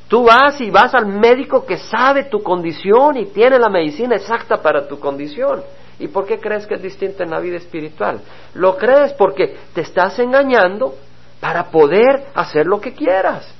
Tú 0.06 0.22
vas 0.22 0.60
y 0.60 0.70
vas 0.70 0.94
al 0.94 1.06
médico 1.06 1.66
que 1.66 1.76
sabe 1.78 2.24
tu 2.24 2.40
condición 2.44 3.16
y 3.16 3.26
tiene 3.26 3.58
la 3.58 3.68
medicina 3.68 4.14
exacta 4.14 4.58
para 4.58 4.86
tu 4.86 5.00
condición. 5.00 5.64
¿Y 5.98 6.06
por 6.06 6.24
qué 6.24 6.38
crees 6.38 6.64
que 6.64 6.74
es 6.74 6.82
distinto 6.82 7.24
en 7.24 7.30
la 7.30 7.40
vida 7.40 7.56
espiritual? 7.56 8.20
Lo 8.54 8.76
crees 8.76 9.14
porque 9.14 9.56
te 9.74 9.80
estás 9.80 10.16
engañando 10.20 10.94
para 11.40 11.72
poder 11.72 12.26
hacer 12.36 12.66
lo 12.66 12.80
que 12.80 12.94
quieras. 12.94 13.52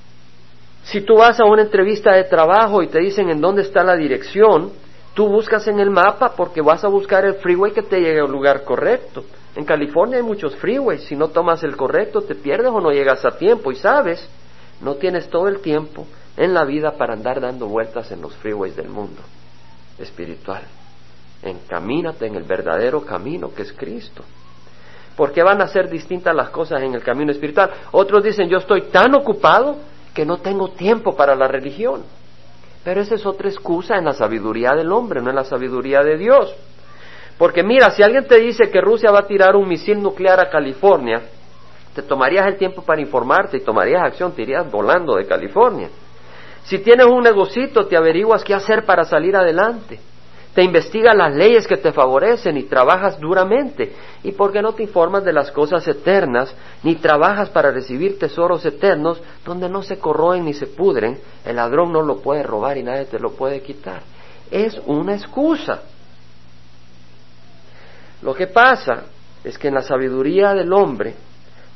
Si 0.85 1.01
tú 1.01 1.17
vas 1.17 1.41
a 1.41 1.45
una 1.45 1.63
entrevista 1.63 2.15
de 2.15 2.23
trabajo 2.23 2.81
y 2.81 2.87
te 2.87 3.01
dicen 3.01 3.31
en 3.31 3.41
dónde 3.41 3.63
está 3.63 3.83
la 3.83 3.97
dirección, 3.97 4.71
tú 5.15 5.27
buscas 5.27 5.67
en 5.67 5.81
el 5.81 5.91
mapa 5.91 6.35
porque 6.37 6.63
vas 6.63 6.85
a 6.85 6.89
buscar 6.89 7.25
el 7.25 7.35
freeway 7.35 7.73
que 7.73 7.83
te 7.83 7.99
llegue 7.99 8.21
al 8.21 8.31
lugar 8.31 8.63
correcto. 8.63 9.25
En 9.57 9.65
California 9.65 10.19
hay 10.19 10.23
muchos 10.23 10.55
freeways, 10.57 11.05
si 11.05 11.17
no 11.17 11.29
tomas 11.29 11.63
el 11.65 11.77
correcto 11.77 12.23
te 12.23 12.35
pierdes 12.35 12.71
o 12.71 12.81
no 12.81 12.91
llegas 12.91 13.25
a 13.25 13.37
tiempo 13.37 13.73
y 13.73 13.77
sabes, 13.77 14.29
no 14.81 14.95
tienes 14.97 15.29
todo 15.29 15.49
el 15.49 15.61
tiempo 15.61 16.07
en 16.37 16.55
la 16.55 16.65
vida 16.65 16.93
para 16.93 17.15
andar 17.15 17.41
dando 17.41 17.67
vueltas 17.67 18.11
en 18.13 18.21
los 18.21 18.35
freeways 18.37 18.77
del 18.77 18.89
mundo 18.89 19.21
espiritual. 19.99 20.63
Encamínate 21.43 22.27
en 22.27 22.37
el 22.37 22.45
verdadero 22.45 23.05
camino 23.05 23.53
que 23.55 23.63
es 23.63 23.73
Cristo. 23.73 24.23
¿Por 25.17 25.33
qué 25.33 25.43
van 25.43 25.61
a 25.61 25.67
ser 25.67 25.91
distintas 25.91 26.35
las 26.35 26.51
cosas 26.51 26.81
en 26.83 26.95
el 26.95 27.03
camino 27.03 27.33
espiritual? 27.33 27.71
Otros 27.91 28.23
dicen, 28.23 28.49
yo 28.49 28.59
estoy 28.59 28.83
tan 28.83 29.15
ocupado 29.17 29.77
que 30.15 30.25
no 30.25 30.39
tengo 30.39 30.71
tiempo 30.71 31.17
para 31.17 31.35
la 31.35 31.49
religión. 31.49 32.05
Pero 32.85 33.01
esa 33.01 33.17
es 33.17 33.27
otra 33.27 33.49
excusa 33.49 33.97
en 33.97 34.05
la 34.05 34.13
sabiduría 34.13 34.75
del 34.75 34.93
hombre, 34.93 35.21
no 35.21 35.31
en 35.31 35.37
la 35.37 35.45
sabiduría 35.45 36.03
de 36.03 36.17
Dios. 36.17 36.55
Porque 37.39 37.63
mira, 37.63 37.91
si 37.91 38.03
alguien 38.03 38.27
te 38.27 38.41
dice 38.41 38.69
que 38.69 38.81
Rusia 38.81 39.13
va 39.13 39.21
a 39.21 39.27
tirar 39.27 39.55
un 39.55 39.69
misil 39.69 40.03
nuclear 40.03 40.41
a 40.41 40.51
California, 40.51 41.23
te 41.95 42.03
tomarías 42.03 42.47
el 42.47 42.59
tiempo 42.59 42.83
para 42.83 43.01
informarte 43.01 43.57
y 43.57 43.61
tomarías 43.61 44.03
acción, 44.03 44.33
te 44.33 44.43
irías 44.43 44.71
volando 44.71 45.15
de 45.15 45.27
California. 45.27 45.89
Si 46.65 46.79
tienes 46.81 47.07
un 47.07 47.23
negocito, 47.23 47.87
te 47.87 47.97
averiguas 47.97 48.45
qué 48.45 48.55
hacer 48.55 48.85
para 48.85 49.05
salir 49.05 49.37
adelante. 49.37 49.99
Te 50.55 50.65
investigas 50.65 51.17
las 51.17 51.35
leyes 51.35 51.69
que 51.69 51.77
te 51.77 51.93
favorecen 51.93 52.57
y 52.57 52.65
trabajas 52.65 53.21
duramente. 53.21 53.93
¿Y 54.25 54.33
por 54.33 54.53
qué 54.53 54.61
no 54.61 54.73
te 54.73 54.83
informas 54.83 55.25
de 55.25 55.33
las 55.33 55.53
cosas 55.53 55.87
eternas, 55.87 56.53
ni 56.83 56.97
trabajas 56.97 57.49
para 57.51 57.71
recibir 57.71 58.19
tesoros 58.19 58.67
eternos 58.67 59.23
donde 59.45 59.69
no 59.69 59.83
se 59.83 59.99
corroen 59.99 60.45
ni 60.45 60.55
se 60.55 60.67
pudren? 60.67 61.19
El 61.45 61.57
ladrón 61.57 61.93
no 61.93 62.03
lo 62.03 62.19
puede 62.21 62.43
robar 62.43 62.77
y 62.77 62.83
nadie 62.83 63.05
te 63.05 63.21
lo 63.21 63.31
puede 63.31 63.63
quitar. 63.63 64.03
Es 64.51 64.81
una 64.87 65.15
excusa. 65.15 65.83
Lo 68.23 68.35
que 68.35 68.47
pasa 68.47 69.05
es 69.45 69.59
que 69.59 69.69
en 69.69 69.75
la 69.75 69.83
sabiduría 69.83 70.55
del 70.55 70.73
hombre, 70.73 71.15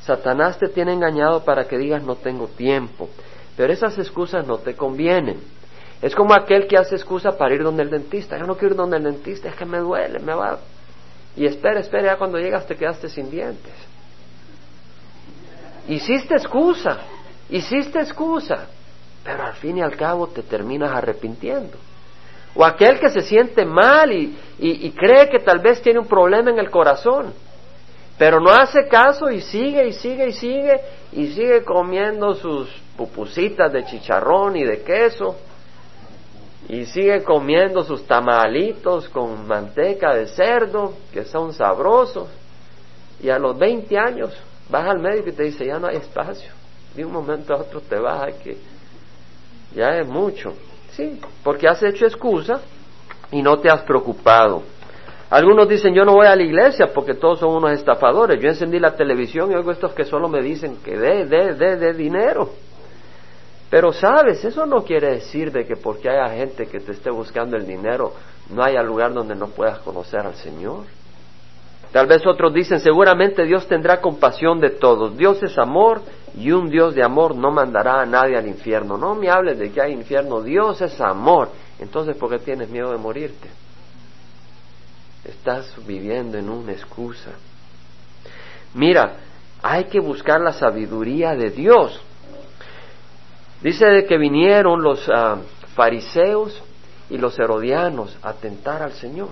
Satanás 0.05 0.59
te 0.59 0.69
tiene 0.69 0.93
engañado 0.93 1.45
para 1.45 1.67
que 1.69 1.79
digas 1.79 2.03
no 2.03 2.17
tengo 2.17 2.49
tiempo. 2.49 3.09
Pero 3.57 3.73
esas 3.73 3.99
excusas 3.99 4.47
no 4.47 4.59
te 4.59 4.75
convienen. 4.75 5.41
Es 6.01 6.15
como 6.17 6.35
aquel 6.35 6.67
que 6.67 6.77
hace 6.77 6.97
excusa 6.97 7.37
para 7.39 7.55
ir 7.55 7.63
donde 7.63 7.85
el 7.85 7.91
dentista. 7.91 8.37
Yo 8.37 8.45
no 8.45 8.57
quiero 8.57 8.75
ir 8.75 8.77
donde 8.77 8.97
el 8.97 9.05
dentista, 9.05 9.49
es 9.49 9.55
que 9.55 9.65
me 9.65 9.79
duele, 9.79 10.19
me 10.19 10.35
va. 10.35 10.59
Y 11.37 11.47
espera, 11.47 11.81
espera, 11.81 12.13
ya 12.13 12.17
cuando 12.17 12.39
llegas 12.39 12.67
te 12.67 12.77
quedaste 12.77 13.09
sin 13.09 13.31
dientes. 13.31 13.73
Hiciste 15.89 16.35
excusa, 16.35 16.99
hiciste 17.51 18.01
excusa, 18.01 18.67
pero 19.25 19.45
al 19.45 19.55
fin 19.55 19.79
y 19.79 19.83
al 19.83 19.97
cabo 19.97 20.27
te 20.29 20.43
terminas 20.43 20.91
arrepintiendo. 20.93 21.79
O 22.55 22.65
aquel 22.65 23.01
que 23.01 23.09
se 23.09 23.23
siente 23.23 23.65
mal 23.65 24.13
y, 24.13 24.37
y, 24.59 24.91
cree 24.91 25.29
que 25.29 25.39
tal 25.39 25.61
vez 25.61 25.81
tiene 25.81 25.99
un 25.99 26.07
problema 26.07 26.51
en 26.51 26.59
el 26.59 26.71
corazón, 26.71 27.33
pero 28.19 28.41
no 28.41 28.51
hace 28.51 28.87
caso 28.89 29.31
y 29.31 29.41
sigue 29.41 29.89
y 29.89 29.93
sigue 29.95 30.29
y 30.29 30.33
sigue 30.33 30.81
y 31.13 31.27
sigue 31.29 31.65
comiendo 31.65 32.35
sus 32.35 32.69
pupusitas 32.97 33.73
de 33.73 33.85
chicharrón 33.85 34.57
y 34.57 34.65
de 34.65 34.83
queso. 34.83 35.37
Y 36.69 36.85
sigue 36.87 37.25
comiendo 37.25 37.83
sus 37.83 38.07
tamalitos 38.07 39.09
con 39.09 39.47
manteca 39.49 40.15
de 40.15 40.29
cerdo, 40.29 40.95
que 41.13 41.25
son 41.25 41.53
sabrosos, 41.53 42.29
y 43.21 43.31
a 43.31 43.39
los 43.39 43.59
20 43.59 43.99
años 43.99 44.33
vas 44.69 44.89
al 44.89 45.01
médico 45.01 45.29
y 45.31 45.33
te 45.33 45.43
dice, 45.45 45.67
ya 45.67 45.79
no 45.79 45.89
hay 45.89 45.97
espacio, 45.97 46.51
de 46.95 47.05
un 47.05 47.13
momento 47.13 47.53
a 47.53 47.59
otro 47.59 47.81
te 47.81 47.99
vas, 47.99 48.33
que 48.37 48.57
ya 49.75 49.99
es 49.99 50.07
mucho, 50.07 50.55
sí, 50.93 51.21
porque 51.43 51.69
has 51.69 51.83
hecho 51.83 52.07
excusa 52.07 52.61
y 53.31 53.43
no 53.43 53.59
te 53.59 53.71
has 53.71 53.83
preocupado. 53.83 54.63
Algunos 55.31 55.67
dicen, 55.67 55.95
yo 55.95 56.05
no 56.05 56.13
voy 56.13 56.27
a 56.27 56.37
la 56.37 56.43
iglesia 56.43 56.93
porque 56.93 57.15
todos 57.15 57.39
son 57.41 57.55
unos 57.55 57.73
estafadores. 57.73 58.39
Yo 58.39 58.51
encendí 58.51 58.79
la 58.79 58.95
televisión 58.95 59.51
y 59.51 59.55
oigo 59.55 59.71
estos 59.71 59.95
que 59.95 60.05
solo 60.05 60.29
me 60.29 60.43
dicen 60.43 60.77
que 60.85 60.99
de, 60.99 61.25
de, 61.25 61.55
de, 61.55 61.77
de 61.77 61.95
dinero. 61.95 62.51
Pero 63.71 63.95
sabes, 63.95 64.45
eso 64.45 64.67
no 64.67 64.85
quiere 64.85 65.13
decir 65.13 65.51
de 65.51 65.65
que 65.65 65.77
porque 65.77 66.11
haya 66.11 66.29
gente 66.35 66.67
que 66.67 66.81
te 66.81 66.93
esté 66.93 67.11
buscando 67.11 67.57
el 67.57 67.67
dinero, 67.67 68.13
no 68.51 68.63
haya 68.63 68.83
lugar 68.83 69.15
donde 69.15 69.35
no 69.35 69.47
puedas 69.47 69.79
conocer 69.79 70.21
al 70.21 70.35
Señor. 70.35 70.85
Tal 71.93 72.07
vez 72.07 72.27
otros 72.27 72.53
dicen, 72.53 72.81
seguramente 72.81 73.47
Dios 73.47 73.67
tendrá 73.67 74.03
compasión 74.03 74.61
de 74.61 74.69
todos. 74.69 75.17
Dios 75.17 75.43
es 75.43 75.57
amor 75.57 76.03
y 76.35 76.51
un 76.51 76.71
Dios 76.71 76.95
de 76.95 77.03
amor 77.03 77.35
no 77.35 77.51
mandará 77.51 78.01
a 78.01 78.07
nadie 78.07 78.37
al 78.37 78.47
infierno. 78.47 78.97
No 78.97 79.15
me 79.15 79.31
hables 79.31 79.59
de 79.59 79.71
que 79.71 79.83
hay 79.83 79.93
infierno. 79.93 80.41
Dios 80.41 80.81
es 80.81 81.01
amor. 81.01 81.51
Entonces, 81.79 82.17
¿por 82.17 82.31
qué 82.31 82.39
tienes 82.39 82.71
miedo 82.71 82.91
de 82.91 82.99
morirte? 82.99 83.49
Estás 85.25 85.75
viviendo 85.87 86.39
en 86.39 86.49
una 86.49 86.73
excusa. 86.73 87.31
Mira, 88.75 89.17
hay 89.63 89.85
que 89.85 90.01
buscar 90.01 90.41
la 90.41 90.53
sabiduría 90.53 91.35
de 91.35 91.51
Dios. 91.51 92.01
Dice 93.61 94.05
que 94.09 94.17
vinieron 94.17 94.83
los 94.83 95.09
ah, 95.09 95.37
fariseos 95.75 96.61
y 97.11 97.19
los 97.19 97.39
herodianos 97.39 98.17
a 98.23 98.33
tentar 98.33 98.83
al 98.83 98.93
Señor 98.93 99.31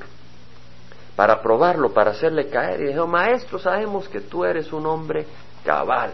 para 1.17 1.43
probarlo, 1.43 1.93
para 1.93 2.13
hacerle 2.13 2.49
caer. 2.49 2.81
Y 2.83 2.87
dijo, 2.89 3.07
maestro, 3.07 3.59
sabemos 3.59 4.09
que 4.09 4.21
tú 4.21 4.45
eres 4.45 4.73
un 4.73 4.87
hombre 4.87 5.27
cabal, 5.65 6.13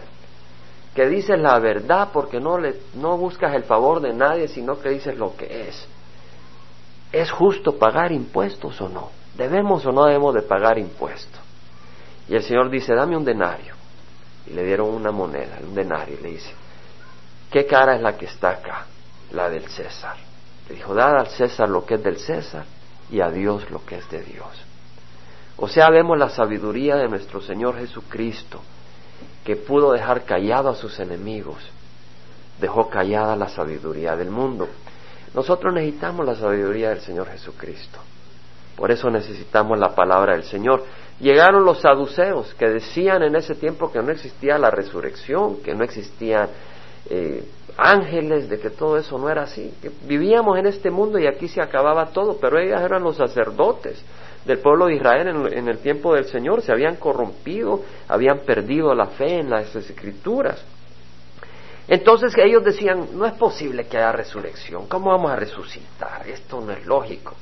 que 0.97 1.07
dices 1.07 1.37
la 1.37 1.59
verdad 1.59 2.09
porque 2.11 2.39
no, 2.39 2.57
le, 2.57 2.73
no 2.95 3.17
buscas 3.17 3.53
el 3.53 3.65
favor 3.65 4.01
de 4.01 4.15
nadie, 4.15 4.47
sino 4.47 4.79
que 4.79 4.89
dices 4.89 5.15
lo 5.15 5.37
que 5.37 5.67
es. 5.67 5.87
¿Es 7.11 7.29
justo 7.29 7.77
pagar 7.77 8.11
impuestos 8.11 8.81
o 8.81 8.89
no? 8.89 9.11
¿Debemos 9.35 9.85
o 9.85 9.91
no 9.91 10.05
debemos 10.05 10.33
de 10.33 10.41
pagar 10.41 10.79
impuestos? 10.79 11.39
Y 12.27 12.33
el 12.33 12.41
Señor 12.41 12.71
dice, 12.71 12.95
dame 12.95 13.15
un 13.15 13.23
denario. 13.23 13.75
Y 14.47 14.53
le 14.53 14.63
dieron 14.63 14.89
una 14.89 15.11
moneda, 15.11 15.59
un 15.61 15.75
denario, 15.75 16.17
y 16.19 16.23
le 16.23 16.29
dice, 16.31 16.51
¿Qué 17.51 17.67
cara 17.67 17.95
es 17.95 18.01
la 18.01 18.17
que 18.17 18.25
está 18.25 18.49
acá? 18.49 18.87
La 19.33 19.51
del 19.51 19.67
César. 19.67 20.15
Le 20.67 20.77
dijo, 20.77 20.95
dad 20.95 21.15
al 21.19 21.27
César 21.27 21.69
lo 21.69 21.85
que 21.85 21.93
es 21.93 22.03
del 22.03 22.17
César 22.17 22.65
y 23.11 23.21
a 23.21 23.29
Dios 23.29 23.69
lo 23.69 23.85
que 23.85 23.97
es 23.97 24.09
de 24.09 24.23
Dios. 24.23 24.65
O 25.57 25.67
sea, 25.67 25.91
vemos 25.91 26.17
la 26.17 26.29
sabiduría 26.29 26.95
de 26.95 27.07
nuestro 27.07 27.39
Señor 27.39 27.77
Jesucristo, 27.77 28.63
que 29.43 29.55
pudo 29.55 29.93
dejar 29.93 30.25
callado 30.25 30.69
a 30.69 30.75
sus 30.75 30.99
enemigos, 30.99 31.57
dejó 32.59 32.89
callada 32.89 33.35
la 33.35 33.47
sabiduría 33.47 34.15
del 34.15 34.29
mundo. 34.29 34.67
Nosotros 35.33 35.73
necesitamos 35.73 36.25
la 36.25 36.35
sabiduría 36.35 36.89
del 36.89 37.01
Señor 37.01 37.27
Jesucristo. 37.29 37.99
Por 38.75 38.91
eso 38.91 39.09
necesitamos 39.09 39.79
la 39.79 39.95
palabra 39.95 40.33
del 40.33 40.43
Señor. 40.43 40.83
Llegaron 41.19 41.65
los 41.65 41.81
saduceos 41.81 42.53
que 42.55 42.67
decían 42.67 43.23
en 43.23 43.35
ese 43.35 43.55
tiempo 43.55 43.91
que 43.91 44.01
no 44.01 44.11
existía 44.11 44.57
la 44.57 44.69
resurrección, 44.69 45.57
que 45.63 45.73
no 45.73 45.83
existía 45.83 46.49
eh, 47.09 47.43
ángeles, 47.77 48.49
de 48.49 48.59
que 48.59 48.69
todo 48.69 48.97
eso 48.97 49.17
no 49.17 49.29
era 49.29 49.43
así. 49.43 49.73
Que 49.81 49.91
vivíamos 50.05 50.59
en 50.59 50.67
este 50.67 50.91
mundo 50.91 51.17
y 51.17 51.25
aquí 51.25 51.47
se 51.47 51.61
acababa 51.61 52.07
todo, 52.07 52.37
pero 52.39 52.59
ellos 52.59 52.81
eran 52.81 53.03
los 53.03 53.17
sacerdotes 53.17 54.03
del 54.47 54.59
pueblo 54.59 54.87
de 54.87 54.95
Israel 54.95 55.49
en, 55.51 55.67
el 55.67 55.77
tiempo 55.79 56.15
del 56.15 56.25
Señor, 56.25 56.61
se 56.61 56.71
habían 56.71 56.95
corrompido, 56.95 57.83
habían 58.07 58.39
perdido 58.39 58.95
la 58.95 59.07
fe 59.07 59.39
en 59.39 59.49
las 59.49 59.75
escrituras. 59.75 60.63
Entonces 61.87 62.33
ellos 62.37 62.63
decían, 62.63 63.09
no 63.13 63.25
es 63.25 63.33
posible 63.33 63.85
que 63.87 63.97
haya 63.97 64.11
resurrección, 64.11 64.87
¿cómo 64.87 65.11
vamos 65.11 65.31
a 65.31 65.35
resucitar? 65.35 66.27
Esto 66.27 66.61
no 66.61 66.71
es 66.71 66.85
lógico. 66.85 67.35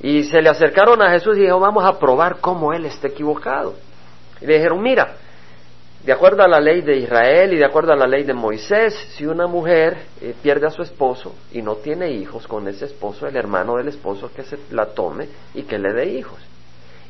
Y 0.00 0.24
se 0.24 0.40
le 0.40 0.48
acercaron 0.48 1.02
a 1.02 1.10
Jesús 1.10 1.36
y 1.36 1.40
dijeron, 1.40 1.60
vamos 1.60 1.84
a 1.84 1.98
probar 1.98 2.38
cómo 2.40 2.72
Él 2.72 2.86
está 2.86 3.08
equivocado. 3.08 3.74
Y 4.40 4.46
le 4.46 4.54
dijeron, 4.54 4.80
mira, 4.80 5.16
de 6.04 6.12
acuerdo 6.12 6.42
a 6.42 6.48
la 6.48 6.60
ley 6.60 6.80
de 6.80 6.96
Israel 6.96 7.52
y 7.52 7.56
de 7.56 7.64
acuerdo 7.64 7.92
a 7.92 7.96
la 7.96 8.06
ley 8.06 8.22
de 8.22 8.32
Moisés, 8.32 8.94
si 9.16 9.26
una 9.26 9.46
mujer 9.46 9.98
eh, 10.20 10.34
pierde 10.40 10.66
a 10.66 10.70
su 10.70 10.82
esposo 10.82 11.34
y 11.52 11.60
no 11.60 11.76
tiene 11.76 12.10
hijos 12.12 12.46
con 12.46 12.68
ese 12.68 12.86
esposo, 12.86 13.26
el 13.26 13.36
hermano 13.36 13.76
del 13.76 13.88
esposo 13.88 14.30
que 14.34 14.44
se 14.44 14.58
la 14.70 14.86
tome 14.86 15.28
y 15.54 15.62
que 15.62 15.78
le 15.78 15.92
dé 15.92 16.06
hijos. 16.10 16.38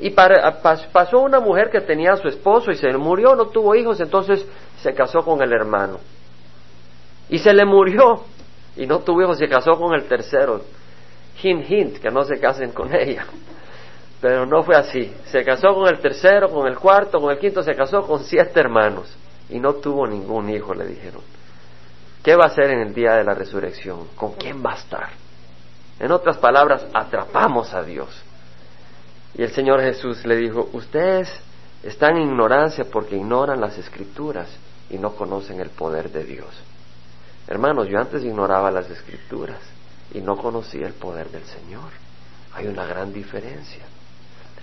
Y 0.01 0.11
pasó 0.11 1.21
una 1.21 1.41
mujer 1.41 1.71
que 1.71 1.81
tenía 1.81 2.13
a 2.13 2.17
su 2.17 2.29
esposo 2.29 2.71
y 2.71 2.77
se 2.77 2.89
murió, 2.97 3.35
no 3.35 3.47
tuvo 3.47 3.75
hijos, 3.75 4.01
entonces 4.01 4.47
se 4.81 4.95
casó 4.95 5.21
con 5.21 5.43
el 5.43 5.53
hermano. 5.53 5.99
Y 7.29 7.39
se 7.39 7.53
le 7.53 7.65
murió 7.65 8.23
y 8.77 8.87
no 8.87 9.01
tuvo 9.01 9.23
hijos, 9.23 9.39
se 9.39 9.49
casó 9.49 9.73
con 9.73 9.95
el 9.95 10.05
tercero. 10.05 10.63
Hint, 11.43 11.69
hint, 11.69 11.99
que 11.99 12.11
no 12.11 12.25
se 12.25 12.39
casen 12.39 12.71
con 12.71 12.95
ella. 12.95 13.27
Pero 14.21 14.47
no 14.47 14.63
fue 14.63 14.77
así. 14.77 15.13
Se 15.27 15.45
casó 15.45 15.75
con 15.75 15.89
el 15.89 16.01
tercero, 16.01 16.49
con 16.51 16.67
el 16.67 16.77
cuarto, 16.77 17.21
con 17.21 17.31
el 17.31 17.39
quinto, 17.39 17.63
se 17.63 17.75
casó 17.75 18.03
con 18.03 18.25
siete 18.25 18.59
hermanos 18.61 19.17
y 19.49 19.59
no 19.59 19.75
tuvo 19.75 20.07
ningún 20.07 20.51
hijo, 20.51 20.75
le 20.75 20.87
dijeron. 20.87 21.23
¿Qué 22.23 22.35
va 22.35 22.45
a 22.45 22.49
hacer 22.49 22.71
en 22.71 22.81
el 22.81 22.95
día 22.95 23.13
de 23.15 23.25
la 23.25 23.35
resurrección? 23.35 24.09
¿Con 24.17 24.33
quién 24.33 24.63
va 24.65 24.73
a 24.73 24.77
estar? 24.77 25.09
En 26.01 26.13
otras 26.13 26.37
palabras, 26.39 26.87
atrapamos 26.93 27.73
a 27.75 27.83
Dios. 27.83 28.09
Y 29.35 29.43
el 29.43 29.51
Señor 29.51 29.81
Jesús 29.81 30.25
le 30.27 30.37
dijo, 30.37 30.69
ustedes 30.73 31.33
están 31.83 32.17
en 32.17 32.29
ignorancia 32.29 32.85
porque 32.91 33.17
ignoran 33.17 33.61
las 33.61 33.79
escrituras 33.79 34.49
y 34.91 34.99
no 34.99 35.15
conocen 35.15 35.61
el 35.61 35.71
poder 35.71 36.11
de 36.11 36.25
Dios. 36.25 36.49
Hermanos, 37.47 37.89
yo 37.89 37.99
antes 37.99 38.25
ignoraba 38.25 38.71
las 38.71 38.91
escrituras 38.91 39.61
y 40.13 40.21
no 40.21 40.37
conocía 40.37 40.87
el 40.87 40.95
poder 40.95 41.31
del 41.31 41.45
Señor. 41.45 41.91
Hay 42.55 42.67
una 42.67 42.85
gran 42.85 43.13
diferencia. 43.13 43.85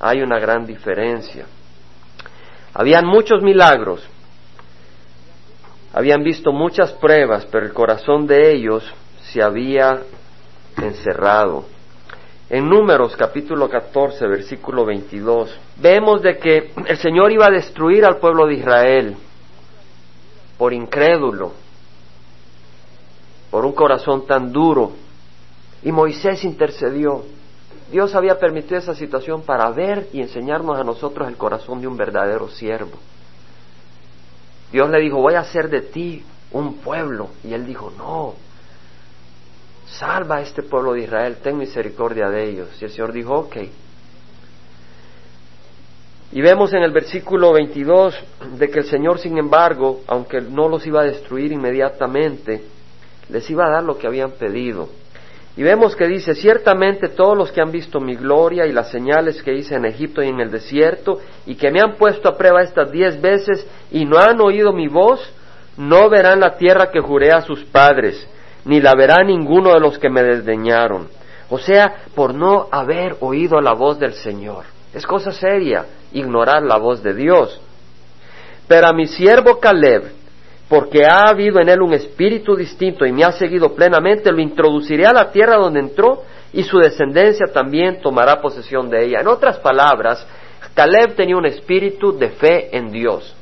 Hay 0.07 0.21
una 0.21 0.37
gran 0.37 0.67
diferencia. 0.67 1.47
Habían 2.75 3.07
muchos 3.07 3.41
milagros, 3.41 4.07
habían 5.91 6.23
visto 6.23 6.51
muchas 6.51 6.91
pruebas, 6.91 7.47
pero 7.47 7.65
el 7.65 7.73
corazón 7.73 8.27
de 8.27 8.53
ellos 8.53 8.83
se 9.23 9.41
había 9.41 10.03
encerrado. 10.77 11.65
En 12.51 12.69
Números 12.69 13.15
capítulo 13.17 13.67
14, 13.67 14.27
versículo 14.27 14.85
22, 14.85 15.59
vemos 15.77 16.21
de 16.21 16.37
que 16.37 16.71
el 16.85 16.97
Señor 16.97 17.31
iba 17.31 17.47
a 17.47 17.51
destruir 17.51 18.05
al 18.05 18.19
pueblo 18.19 18.45
de 18.45 18.53
Israel 18.53 19.17
por 20.55 20.71
incrédulo, 20.71 21.51
por 23.49 23.65
un 23.65 23.73
corazón 23.73 24.27
tan 24.27 24.51
duro. 24.51 24.91
Y 25.81 25.91
Moisés 25.91 26.43
intercedió. 26.43 27.25
Dios 27.91 28.15
había 28.15 28.39
permitido 28.39 28.77
esa 28.77 28.95
situación 28.95 29.43
para 29.43 29.69
ver 29.69 30.07
y 30.11 30.21
enseñarnos 30.21 30.79
a 30.79 30.83
nosotros 30.83 31.27
el 31.27 31.37
corazón 31.37 31.81
de 31.81 31.87
un 31.87 31.95
verdadero 31.95 32.49
siervo. 32.49 32.97
Dios 34.71 34.89
le 34.89 34.99
dijo, 34.99 35.17
voy 35.17 35.35
a 35.35 35.41
hacer 35.41 35.69
de 35.69 35.81
ti 35.81 36.23
un 36.51 36.77
pueblo. 36.77 37.29
Y 37.43 37.53
él 37.53 37.65
dijo, 37.65 37.91
no, 37.97 38.33
salva 39.87 40.37
a 40.37 40.41
este 40.41 40.63
pueblo 40.63 40.93
de 40.93 41.01
Israel, 41.01 41.37
ten 41.41 41.57
misericordia 41.57 42.29
de 42.29 42.49
ellos. 42.49 42.69
Y 42.81 42.85
el 42.85 42.91
Señor 42.91 43.13
dijo, 43.13 43.33
ok. 43.33 43.57
Y 46.31 46.41
vemos 46.41 46.73
en 46.73 46.83
el 46.83 46.91
versículo 46.91 47.53
22 47.53 48.15
de 48.57 48.69
que 48.69 48.79
el 48.79 48.85
Señor, 48.85 49.19
sin 49.19 49.37
embargo, 49.37 50.01
aunque 50.07 50.41
no 50.41 50.67
los 50.67 50.85
iba 50.85 51.01
a 51.01 51.05
destruir 51.05 51.51
inmediatamente, 51.51 52.63
les 53.29 53.49
iba 53.49 53.65
a 53.65 53.69
dar 53.69 53.83
lo 53.83 53.97
que 53.97 54.07
habían 54.07 54.31
pedido. 54.31 54.89
Y 55.57 55.63
vemos 55.63 55.95
que 55.95 56.07
dice, 56.07 56.35
ciertamente 56.35 57.07
todos 57.07 57.37
los 57.37 57.51
que 57.51 57.61
han 57.61 57.71
visto 57.71 58.01
mi 58.01 58.15
gloria 58.15 58.65
y 58.65 58.73
las 58.73 58.91
señales 58.91 59.41
que 59.41 59.53
hice 59.53 59.75
en 59.75 59.85
Egipto 59.85 60.21
y 60.21 60.27
en 60.27 60.41
el 60.41 60.51
desierto, 60.51 61.19
y 61.45 61.55
que 61.55 61.71
me 61.71 61.79
han 61.79 61.95
puesto 61.95 62.27
a 62.27 62.37
prueba 62.37 62.61
estas 62.61 62.91
diez 62.91 63.19
veces 63.21 63.65
y 63.89 64.03
no 64.03 64.17
han 64.17 64.41
oído 64.41 64.73
mi 64.73 64.89
voz, 64.89 65.21
no 65.77 66.09
verán 66.09 66.41
la 66.41 66.57
tierra 66.57 66.91
que 66.91 66.99
juré 66.99 67.31
a 67.31 67.41
sus 67.41 67.63
padres, 67.65 68.27
ni 68.65 68.81
la 68.81 68.95
verá 68.95 69.23
ninguno 69.23 69.73
de 69.73 69.79
los 69.79 69.97
que 69.97 70.09
me 70.09 70.23
desdeñaron. 70.23 71.07
O 71.49 71.57
sea, 71.57 72.03
por 72.15 72.33
no 72.33 72.67
haber 72.71 73.15
oído 73.21 73.61
la 73.61 73.73
voz 73.73 73.97
del 73.99 74.13
Señor. 74.13 74.65
Es 74.93 75.05
cosa 75.05 75.31
seria 75.31 75.85
ignorar 76.11 76.63
la 76.63 76.77
voz 76.77 77.03
de 77.03 77.13
Dios. 77.13 77.61
Pero 78.67 78.87
a 78.87 78.93
mi 78.93 79.05
siervo 79.05 79.59
Caleb, 79.59 80.11
porque 80.67 81.05
ha 81.05 81.29
habido 81.29 81.59
en 81.59 81.69
él 81.69 81.81
un 81.81 81.93
espíritu 81.93 82.55
distinto 82.55 83.05
y 83.05 83.11
me 83.11 83.23
ha 83.23 83.31
seguido 83.31 83.75
plenamente, 83.75 84.31
lo 84.31 84.41
introduciré 84.41 85.05
a 85.05 85.13
la 85.13 85.31
tierra 85.31 85.57
donde 85.57 85.79
entró 85.79 86.23
y 86.53 86.63
su 86.63 86.77
descendencia 86.79 87.45
también 87.53 88.01
tomará 88.01 88.41
posesión 88.41 88.89
de 88.89 89.05
ella. 89.05 89.19
En 89.21 89.27
otras 89.27 89.59
palabras, 89.59 90.25
Caleb 90.73 91.15
tenía 91.15 91.37
un 91.37 91.45
espíritu 91.45 92.17
de 92.17 92.29
fe 92.29 92.75
en 92.75 92.91
Dios. 92.91 93.35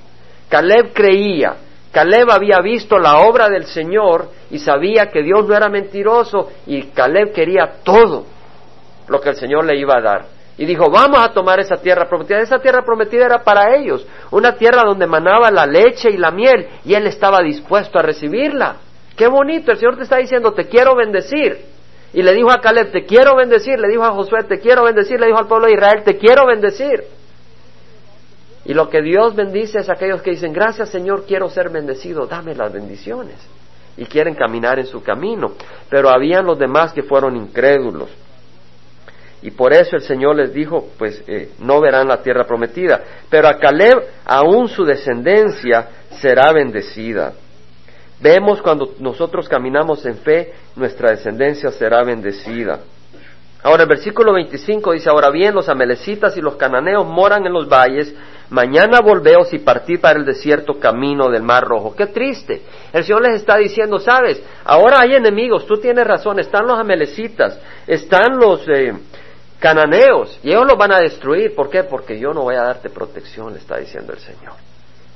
Caleb 0.49 0.91
creía, 0.93 1.55
Caleb 1.91 2.29
había 2.29 2.59
visto 2.59 2.97
la 2.97 3.19
obra 3.19 3.49
del 3.49 3.65
Señor 3.65 4.29
y 4.51 4.59
sabía 4.59 5.09
que 5.09 5.23
Dios 5.23 5.47
no 5.47 5.55
era 5.55 5.69
mentiroso 5.69 6.51
y 6.67 6.83
Caleb 6.87 7.31
quería 7.31 7.75
todo 7.83 8.25
lo 9.07 9.21
que 9.21 9.29
el 9.29 9.35
Señor 9.35 9.65
le 9.65 9.79
iba 9.79 9.97
a 9.97 10.01
dar. 10.01 10.25
Y 10.57 10.65
dijo, 10.65 10.89
vamos 10.91 11.19
a 11.19 11.33
tomar 11.33 11.59
esa 11.59 11.77
tierra 11.77 12.07
prometida. 12.07 12.39
Esa 12.39 12.59
tierra 12.59 12.83
prometida 12.83 13.25
era 13.25 13.43
para 13.43 13.75
ellos, 13.75 14.05
una 14.31 14.55
tierra 14.55 14.83
donde 14.85 15.07
manaba 15.07 15.49
la 15.49 15.65
leche 15.65 16.09
y 16.11 16.17
la 16.17 16.31
miel, 16.31 16.67
y 16.85 16.93
él 16.93 17.07
estaba 17.07 17.41
dispuesto 17.41 17.97
a 17.97 18.03
recibirla. 18.03 18.75
Qué 19.15 19.27
bonito, 19.27 19.71
el 19.71 19.77
Señor 19.77 19.97
te 19.97 20.03
está 20.03 20.17
diciendo, 20.17 20.53
te 20.53 20.67
quiero 20.67 20.95
bendecir. 20.95 21.73
Y 22.13 22.21
le 22.21 22.33
dijo 22.33 22.51
a 22.51 22.61
Caleb, 22.61 22.91
te 22.91 23.05
quiero 23.05 23.35
bendecir, 23.35 23.79
le 23.79 23.87
dijo 23.87 24.03
a 24.03 24.11
Josué, 24.11 24.43
te 24.43 24.59
quiero 24.59 24.83
bendecir, 24.83 25.19
le 25.19 25.27
dijo 25.27 25.39
al 25.39 25.47
pueblo 25.47 25.65
de 25.65 25.73
Israel, 25.73 26.03
te 26.03 26.17
quiero 26.17 26.45
bendecir. 26.45 27.03
Y 28.65 28.73
lo 28.73 28.89
que 28.89 29.01
Dios 29.01 29.35
bendice 29.35 29.79
es 29.79 29.89
aquellos 29.89 30.21
que 30.21 30.31
dicen, 30.31 30.53
gracias 30.53 30.89
Señor, 30.89 31.25
quiero 31.27 31.49
ser 31.49 31.69
bendecido, 31.69 32.27
dame 32.27 32.55
las 32.55 32.71
bendiciones. 32.71 33.35
Y 33.97 34.05
quieren 34.05 34.35
caminar 34.35 34.79
en 34.79 34.85
su 34.85 35.03
camino. 35.03 35.53
Pero 35.89 36.09
habían 36.09 36.45
los 36.45 36.57
demás 36.57 36.93
que 36.93 37.03
fueron 37.03 37.35
incrédulos. 37.35 38.09
Y 39.43 39.51
por 39.51 39.73
eso 39.73 39.97
el 39.97 40.01
Señor 40.01 40.37
les 40.37 40.53
dijo, 40.53 40.87
pues 40.97 41.21
eh, 41.27 41.51
no 41.59 41.81
verán 41.81 42.07
la 42.07 42.23
tierra 42.23 42.45
prometida. 42.45 43.01
Pero 43.29 43.49
a 43.49 43.59
Caleb 43.59 44.01
aún 44.25 44.69
su 44.69 44.85
descendencia 44.85 45.89
será 46.21 46.53
bendecida. 46.53 47.33
Vemos 48.21 48.61
cuando 48.61 48.93
nosotros 48.99 49.49
caminamos 49.49 50.05
en 50.05 50.15
fe, 50.15 50.53
nuestra 50.77 51.11
descendencia 51.11 51.71
será 51.71 52.03
bendecida. 52.03 52.79
Ahora 53.63 53.83
el 53.83 53.89
versículo 53.89 54.33
25 54.33 54.93
dice, 54.93 55.09
ahora 55.09 55.29
bien, 55.29 55.53
los 55.53 55.67
amelecitas 55.67 56.37
y 56.37 56.41
los 56.41 56.55
cananeos 56.55 57.05
moran 57.05 57.45
en 57.45 57.51
los 57.51 57.67
valles, 57.67 58.15
mañana 58.49 59.01
volveos 59.01 59.53
y 59.53 59.59
partid 59.59 59.99
para 59.99 60.19
el 60.19 60.25
desierto 60.25 60.79
camino 60.79 61.29
del 61.29 61.43
mar 61.43 61.65
rojo. 61.65 61.93
Qué 61.95 62.07
triste. 62.07 62.61
El 62.93 63.03
Señor 63.03 63.23
les 63.23 63.35
está 63.35 63.57
diciendo, 63.57 63.99
sabes, 63.99 64.41
ahora 64.63 65.01
hay 65.01 65.15
enemigos, 65.15 65.65
tú 65.65 65.75
tienes 65.75 66.07
razón, 66.07 66.39
están 66.39 66.65
los 66.65 66.79
amelecitas, 66.79 67.59
están 67.87 68.37
los... 68.37 68.65
Eh, 68.69 68.93
cananeos 69.63 70.37
y 70.43 70.49
ellos 70.49 70.65
los 70.67 70.77
van 70.77 70.91
a 70.91 70.99
destruir. 70.99 71.55
¿Por 71.55 71.69
qué? 71.69 71.85
Porque 71.85 72.19
yo 72.19 72.33
no 72.33 72.41
voy 72.41 72.55
a 72.55 72.63
darte 72.63 72.89
protección, 72.89 73.53
le 73.53 73.59
está 73.59 73.77
diciendo 73.77 74.11
el 74.11 74.19
Señor. 74.19 74.55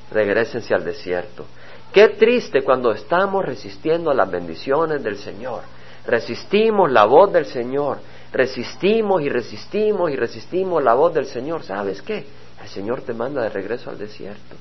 Regrésense 0.09 0.73
al 0.73 0.85
desierto. 0.85 1.45
Qué 1.91 2.07
triste 2.09 2.63
cuando 2.63 2.93
estamos 2.93 3.43
resistiendo 3.43 4.09
a 4.09 4.13
las 4.13 4.31
bendiciones 4.31 5.03
del 5.03 5.17
Señor. 5.17 5.63
Resistimos 6.05 6.89
la 6.89 7.03
voz 7.03 7.33
del 7.33 7.45
Señor. 7.45 7.97
Resistimos 8.31 9.21
y 9.21 9.27
resistimos 9.27 10.11
y 10.11 10.15
resistimos 10.15 10.81
la 10.81 10.93
voz 10.93 11.13
del 11.13 11.25
Señor. 11.25 11.63
¿Sabes 11.63 12.01
qué? 12.01 12.25
El 12.61 12.69
Señor 12.69 13.01
te 13.01 13.13
manda 13.13 13.41
de 13.41 13.49
regreso 13.49 13.89
al 13.89 13.97
desierto. 13.97 14.55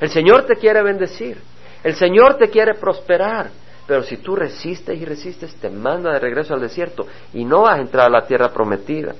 El 0.00 0.10
Señor 0.10 0.44
te 0.44 0.56
quiere 0.56 0.82
bendecir. 0.82 1.40
El 1.82 1.94
Señor 1.94 2.36
te 2.36 2.50
quiere 2.50 2.74
prosperar. 2.74 3.48
Pero 3.86 4.02
si 4.02 4.16
tú 4.18 4.34
resistes 4.34 4.98
y 4.98 5.04
resistes, 5.04 5.54
te 5.56 5.68
manda 5.68 6.12
de 6.12 6.18
regreso 6.18 6.54
al 6.54 6.60
desierto 6.60 7.06
y 7.34 7.44
no 7.44 7.62
vas 7.62 7.78
a 7.78 7.82
entrar 7.82 8.06
a 8.06 8.10
la 8.10 8.26
tierra 8.26 8.48
prometida. 8.48 9.14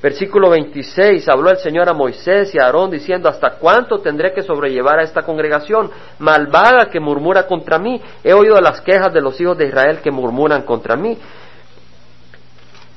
Versículo 0.00 0.50
26, 0.50 1.26
habló 1.28 1.50
el 1.50 1.56
Señor 1.56 1.88
a 1.88 1.94
Moisés 1.94 2.54
y 2.54 2.58
a 2.58 2.66
Aarón 2.66 2.90
diciendo, 2.90 3.26
¿hasta 3.28 3.52
cuánto 3.52 4.00
tendré 4.00 4.34
que 4.34 4.42
sobrellevar 4.42 4.98
a 4.98 5.02
esta 5.02 5.22
congregación 5.22 5.90
malvada 6.18 6.90
que 6.90 7.00
murmura 7.00 7.46
contra 7.46 7.78
mí? 7.78 8.00
He 8.22 8.34
oído 8.34 8.60
las 8.60 8.82
quejas 8.82 9.14
de 9.14 9.22
los 9.22 9.40
hijos 9.40 9.56
de 9.56 9.68
Israel 9.68 10.00
que 10.02 10.10
murmuran 10.10 10.62
contra 10.62 10.94
mí. 10.94 11.16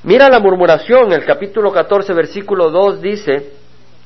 Mira 0.02 0.28
la 0.28 0.38
murmuración, 0.38 1.10
el 1.12 1.24
capítulo 1.24 1.72
14, 1.72 2.12
versículo 2.12 2.70
2 2.70 3.00
dice, 3.00 3.52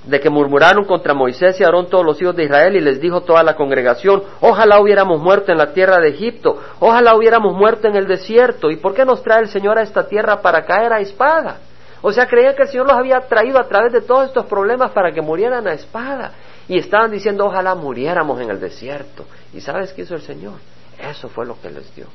de 0.04 0.20
que 0.20 0.30
murmuraron 0.30 0.84
contra 0.84 1.14
Moisés 1.14 1.60
y 1.60 1.64
Aarón 1.64 1.88
todos 1.88 2.04
los 2.04 2.20
hijos 2.20 2.34
de 2.34 2.44
Israel 2.44 2.74
y 2.76 2.80
les 2.80 3.00
dijo 3.00 3.20
toda 3.20 3.42
la 3.42 3.54
congregación, 3.54 4.22
ojalá 4.40 4.80
hubiéramos 4.80 5.20
muerto 5.20 5.52
en 5.52 5.58
la 5.58 5.72
tierra 5.72 5.98
de 6.00 6.08
Egipto, 6.08 6.60
ojalá 6.80 7.14
hubiéramos 7.14 7.54
muerto 7.54 7.88
en 7.88 7.96
el 7.96 8.06
desierto, 8.06 8.70
¿y 8.70 8.76
por 8.76 8.94
qué 8.94 9.04
nos 9.04 9.22
trae 9.22 9.40
el 9.40 9.48
Señor 9.48 9.78
a 9.78 9.82
esta 9.82 10.08
tierra 10.08 10.42
para 10.42 10.64
caer 10.64 10.92
a 10.92 11.00
espada? 11.00 11.58
O 12.02 12.12
sea, 12.12 12.26
creían 12.26 12.56
que 12.56 12.62
el 12.62 12.68
Señor 12.68 12.88
los 12.88 12.96
había 12.96 13.20
traído 13.20 13.60
a 13.60 13.68
través 13.68 13.92
de 13.92 14.00
todos 14.00 14.26
estos 14.26 14.46
problemas 14.46 14.90
para 14.90 15.12
que 15.12 15.22
murieran 15.22 15.68
a 15.68 15.72
espada. 15.72 16.32
Y 16.68 16.78
estaban 16.78 17.12
diciendo, 17.12 17.46
ojalá 17.46 17.76
muriéramos 17.76 18.40
en 18.40 18.50
el 18.50 18.58
desierto. 18.58 19.24
¿Y 19.54 19.60
sabes 19.60 19.92
qué 19.92 20.02
hizo 20.02 20.16
el 20.16 20.22
Señor? 20.22 20.54
Eso 20.98 21.28
fue 21.28 21.46
lo 21.46 21.60
que 21.60 21.70
les 21.70 21.94
dio, 21.94 22.06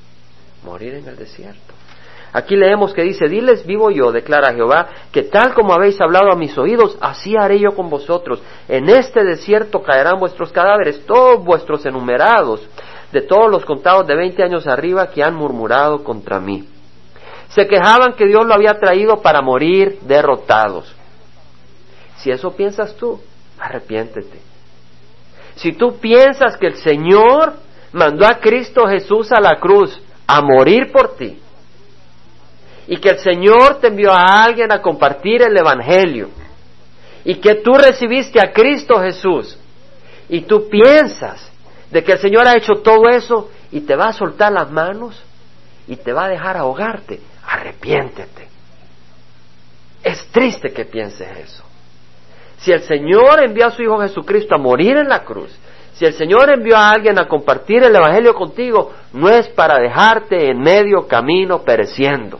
morir 0.63 0.95
en 0.95 1.08
el 1.08 1.15
desierto. 1.15 1.73
Aquí 2.33 2.55
leemos 2.55 2.93
que 2.93 3.03
dice, 3.03 3.27
diles 3.27 3.65
vivo 3.65 3.89
yo, 3.89 4.11
declara 4.11 4.53
Jehová, 4.53 4.87
que 5.11 5.23
tal 5.23 5.53
como 5.53 5.73
habéis 5.73 5.99
hablado 6.01 6.31
a 6.31 6.35
mis 6.35 6.57
oídos, 6.57 6.97
así 7.01 7.35
haré 7.37 7.59
yo 7.59 7.75
con 7.75 7.89
vosotros. 7.89 8.41
En 8.67 8.89
este 8.89 9.23
desierto 9.23 9.81
caerán 9.81 10.19
vuestros 10.19 10.51
cadáveres, 10.51 11.05
todos 11.05 11.43
vuestros 11.43 11.85
enumerados, 11.85 12.67
de 13.11 13.21
todos 13.21 13.49
los 13.49 13.65
contados 13.65 14.05
de 14.05 14.15
veinte 14.15 14.43
años 14.43 14.67
arriba 14.67 15.07
que 15.07 15.23
han 15.23 15.35
murmurado 15.35 16.03
contra 16.03 16.39
mí. 16.39 16.67
Se 17.49 17.65
quejaban 17.65 18.13
que 18.13 18.27
Dios 18.27 18.45
lo 18.45 18.53
había 18.53 18.77
traído 18.79 19.21
para 19.21 19.41
morir 19.41 19.99
derrotados. 20.01 20.93
Si 22.17 22.29
eso 22.29 22.51
piensas 22.51 22.95
tú, 22.95 23.21
arrepiéntete. 23.57 24.39
Si 25.55 25.71
tú 25.73 25.97
piensas 25.97 26.57
que 26.57 26.67
el 26.67 26.75
Señor 26.75 27.53
mandó 27.93 28.25
a 28.27 28.39
Cristo 28.39 28.85
Jesús 28.87 29.31
a 29.31 29.39
la 29.39 29.59
cruz 29.59 29.99
a 30.27 30.41
morir 30.41 30.91
por 30.91 31.15
ti, 31.15 31.39
y 32.88 32.97
que 32.97 33.10
el 33.10 33.19
Señor 33.19 33.80
te 33.82 33.88
envió 33.88 34.12
a 34.13 34.43
alguien 34.43 34.71
a 34.71 34.82
compartir 34.82 35.41
el 35.41 35.58
Evangelio 35.58 36.30
y 37.26 37.36
que 37.36 37.56
tú 37.56 37.73
recibiste 37.73 38.39
a 38.39 38.54
Cristo 38.54 39.00
Jesús 39.02 39.58
y 40.30 40.41
tú 40.41 40.69
piensas 40.69 41.52
de 41.91 42.04
que 42.04 42.13
el 42.13 42.19
Señor 42.19 42.47
ha 42.47 42.56
hecho 42.56 42.76
todo 42.82 43.10
eso 43.10 43.50
y 43.71 43.82
te 43.82 43.95
va 43.95 44.08
a 44.08 44.13
soltar 44.13 44.54
las 44.54 44.71
manos 44.71 45.21
y 45.88 45.97
te 45.97 46.13
va 46.13 46.26
a 46.26 46.30
dejar 46.30 46.56
ahogarte, 46.56 47.19
arrepiéntete. 47.45 48.47
Es 50.04 50.26
triste 50.28 50.71
que 50.71 50.86
pienses 50.86 51.28
eso. 51.38 51.63
Si 52.60 52.71
el 52.71 52.82
Señor 52.84 53.43
envió 53.43 53.67
a 53.67 53.71
su 53.71 53.84
Hijo 53.84 54.00
Jesucristo 54.00 54.56
a 54.56 54.58
morir 54.58 54.97
en 54.97 55.10
la 55.10 55.23
cruz, 55.23 55.54
si 55.93 56.06
el 56.06 56.13
Señor 56.13 56.50
envió 56.50 56.78
a 56.78 56.91
alguien 56.91 57.19
a 57.19 57.28
compartir 57.28 57.84
el 57.84 57.95
Evangelio 57.95 58.34
contigo, 58.34 58.93
no 59.13 59.30
es 59.30 59.50
para 59.50 59.80
dejarte 59.80 60.50
en 60.50 60.60
medio 60.60 61.08
camino 61.08 61.63
pereciendo 61.63 62.39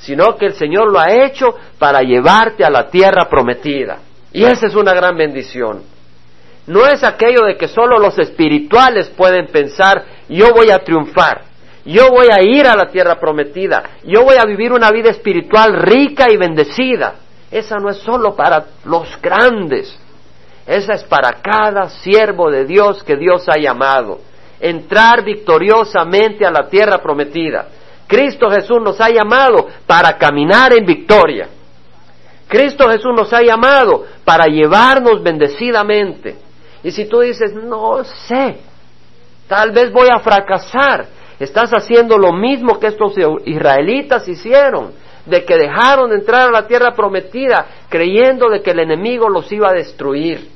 sino 0.00 0.36
que 0.36 0.46
el 0.46 0.54
Señor 0.54 0.90
lo 0.90 0.98
ha 0.98 1.12
hecho 1.24 1.54
para 1.78 2.00
llevarte 2.00 2.64
a 2.64 2.70
la 2.70 2.88
tierra 2.88 3.28
prometida. 3.28 3.98
Y 4.32 4.44
esa 4.44 4.66
es 4.66 4.74
una 4.74 4.92
gran 4.92 5.16
bendición. 5.16 5.82
No 6.66 6.86
es 6.86 7.02
aquello 7.02 7.44
de 7.46 7.56
que 7.56 7.68
solo 7.68 7.98
los 7.98 8.18
espirituales 8.18 9.08
pueden 9.10 9.46
pensar, 9.48 10.04
yo 10.28 10.52
voy 10.54 10.70
a 10.70 10.78
triunfar, 10.78 11.42
yo 11.84 12.10
voy 12.10 12.28
a 12.30 12.42
ir 12.42 12.66
a 12.66 12.76
la 12.76 12.90
tierra 12.90 13.18
prometida, 13.18 13.82
yo 14.04 14.22
voy 14.22 14.36
a 14.40 14.46
vivir 14.46 14.72
una 14.72 14.90
vida 14.90 15.10
espiritual 15.10 15.74
rica 15.74 16.26
y 16.30 16.36
bendecida. 16.36 17.14
Esa 17.50 17.78
no 17.78 17.90
es 17.90 17.96
solo 17.98 18.36
para 18.36 18.66
los 18.84 19.20
grandes, 19.20 19.98
esa 20.66 20.94
es 20.94 21.02
para 21.02 21.32
cada 21.42 21.88
siervo 21.88 22.50
de 22.50 22.64
Dios 22.64 23.02
que 23.02 23.16
Dios 23.16 23.46
ha 23.48 23.58
llamado. 23.58 24.20
Entrar 24.60 25.24
victoriosamente 25.24 26.46
a 26.46 26.50
la 26.50 26.68
tierra 26.68 26.98
prometida. 26.98 27.66
Cristo 28.10 28.50
Jesús 28.50 28.82
nos 28.82 29.00
ha 29.00 29.08
llamado 29.08 29.68
para 29.86 30.18
caminar 30.18 30.74
en 30.74 30.84
victoria. 30.84 31.48
Cristo 32.48 32.90
Jesús 32.90 33.12
nos 33.14 33.32
ha 33.32 33.40
llamado 33.40 34.04
para 34.24 34.46
llevarnos 34.46 35.22
bendecidamente. 35.22 36.36
Y 36.82 36.90
si 36.90 37.04
tú 37.04 37.20
dices, 37.20 37.54
no 37.54 38.02
sé, 38.02 38.56
tal 39.46 39.70
vez 39.70 39.92
voy 39.92 40.08
a 40.12 40.18
fracasar, 40.18 41.06
estás 41.38 41.70
haciendo 41.70 42.18
lo 42.18 42.32
mismo 42.32 42.80
que 42.80 42.88
estos 42.88 43.14
israelitas 43.44 44.26
hicieron, 44.26 44.90
de 45.24 45.44
que 45.44 45.56
dejaron 45.56 46.10
de 46.10 46.16
entrar 46.16 46.48
a 46.48 46.50
la 46.50 46.66
tierra 46.66 46.90
prometida 46.96 47.64
creyendo 47.88 48.48
de 48.48 48.60
que 48.60 48.72
el 48.72 48.80
enemigo 48.80 49.28
los 49.28 49.52
iba 49.52 49.68
a 49.68 49.74
destruir. 49.74 50.50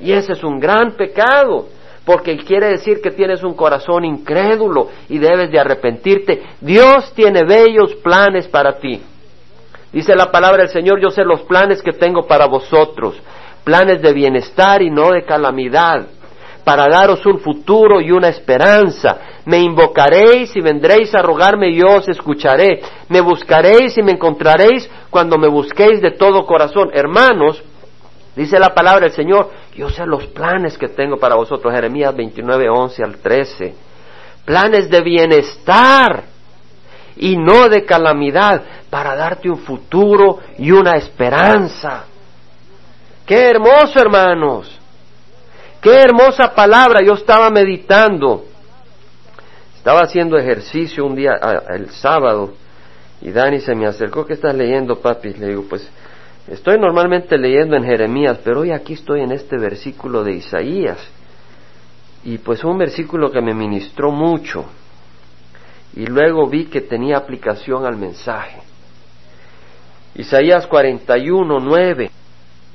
Y 0.00 0.10
ese 0.10 0.32
es 0.32 0.42
un 0.42 0.58
gran 0.58 0.96
pecado 0.96 1.68
porque 2.04 2.36
quiere 2.38 2.68
decir 2.68 3.00
que 3.00 3.10
tienes 3.10 3.42
un 3.42 3.54
corazón 3.54 4.04
incrédulo 4.04 4.88
y 5.08 5.18
debes 5.18 5.50
de 5.50 5.60
arrepentirte. 5.60 6.42
Dios 6.60 7.12
tiene 7.14 7.44
bellos 7.44 7.94
planes 7.96 8.48
para 8.48 8.78
ti. 8.78 9.02
Dice 9.92 10.16
la 10.16 10.30
palabra 10.30 10.62
del 10.62 10.72
Señor, 10.72 11.00
yo 11.00 11.10
sé 11.10 11.22
los 11.22 11.42
planes 11.42 11.82
que 11.82 11.92
tengo 11.92 12.26
para 12.26 12.46
vosotros, 12.46 13.14
planes 13.62 14.00
de 14.00 14.12
bienestar 14.12 14.82
y 14.82 14.90
no 14.90 15.10
de 15.10 15.24
calamidad, 15.24 16.06
para 16.64 16.88
daros 16.88 17.24
un 17.26 17.38
futuro 17.40 18.00
y 18.00 18.10
una 18.10 18.28
esperanza. 18.28 19.18
Me 19.44 19.58
invocaréis 19.58 20.56
y 20.56 20.60
vendréis 20.60 21.14
a 21.14 21.22
rogarme 21.22 21.68
y 21.68 21.76
yo 21.76 21.88
os 21.96 22.08
escucharé. 22.08 22.80
Me 23.08 23.20
buscaréis 23.20 23.96
y 23.98 24.02
me 24.02 24.12
encontraréis 24.12 24.88
cuando 25.10 25.36
me 25.36 25.48
busquéis 25.48 26.00
de 26.00 26.12
todo 26.12 26.46
corazón. 26.46 26.90
Hermanos, 26.94 27.62
Dice 28.34 28.58
la 28.58 28.74
palabra 28.74 29.02
del 29.02 29.12
Señor, 29.12 29.50
yo 29.74 29.90
sé 29.90 30.06
los 30.06 30.26
planes 30.28 30.78
que 30.78 30.88
tengo 30.88 31.18
para 31.18 31.34
vosotros, 31.34 31.72
Jeremías 31.74 32.16
29, 32.16 32.68
11 32.68 33.04
al 33.04 33.16
13. 33.18 33.74
Planes 34.44 34.88
de 34.88 35.00
bienestar 35.02 36.24
y 37.16 37.36
no 37.36 37.68
de 37.68 37.84
calamidad, 37.84 38.62
para 38.88 39.14
darte 39.14 39.50
un 39.50 39.58
futuro 39.58 40.38
y 40.58 40.70
una 40.70 40.92
esperanza. 40.96 42.04
Qué 43.26 43.50
hermoso, 43.50 44.00
hermanos. 44.00 44.78
Qué 45.80 45.94
hermosa 45.94 46.54
palabra. 46.54 47.00
Yo 47.04 47.14
estaba 47.14 47.50
meditando. 47.50 48.44
Estaba 49.76 50.00
haciendo 50.00 50.38
ejercicio 50.38 51.04
un 51.04 51.14
día, 51.14 51.32
ah, 51.40 51.62
el 51.70 51.90
sábado, 51.90 52.54
y 53.20 53.30
Dani 53.30 53.60
se 53.60 53.74
me 53.74 53.86
acercó. 53.86 54.24
¿Qué 54.24 54.34
estás 54.34 54.54
leyendo, 54.54 54.96
papi? 55.00 55.34
Le 55.34 55.48
digo, 55.48 55.64
pues 55.68 55.88
Estoy 56.48 56.78
normalmente 56.78 57.38
leyendo 57.38 57.76
en 57.76 57.84
Jeremías, 57.84 58.38
pero 58.42 58.60
hoy 58.60 58.72
aquí 58.72 58.94
estoy 58.94 59.20
en 59.20 59.32
este 59.32 59.56
versículo 59.58 60.24
de 60.24 60.32
Isaías. 60.32 60.98
Y 62.24 62.38
pues 62.38 62.64
un 62.64 62.78
versículo 62.78 63.30
que 63.30 63.40
me 63.40 63.54
ministró 63.54 64.10
mucho. 64.10 64.64
Y 65.94 66.06
luego 66.06 66.48
vi 66.48 66.66
que 66.66 66.80
tenía 66.80 67.16
aplicación 67.16 67.86
al 67.86 67.96
mensaje. 67.96 68.60
Isaías 70.14 70.66
41, 70.66 71.60
9. 71.60 72.10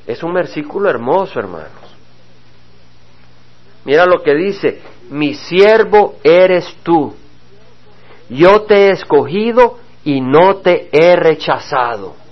Es 0.05 0.23
un 0.23 0.33
versículo 0.33 0.89
hermoso, 0.89 1.39
hermanos. 1.39 1.95
Mira 3.83 4.05
lo 4.05 4.23
que 4.23 4.33
dice, 4.33 4.81
mi 5.09 5.33
siervo 5.33 6.15
eres 6.23 6.73
tú. 6.83 7.13
Yo 8.29 8.63
te 8.63 8.87
he 8.87 8.91
escogido 8.91 9.77
y 10.03 10.21
no 10.21 10.57
te 10.57 10.89
he 10.91 11.15
rechazado. 11.15 12.26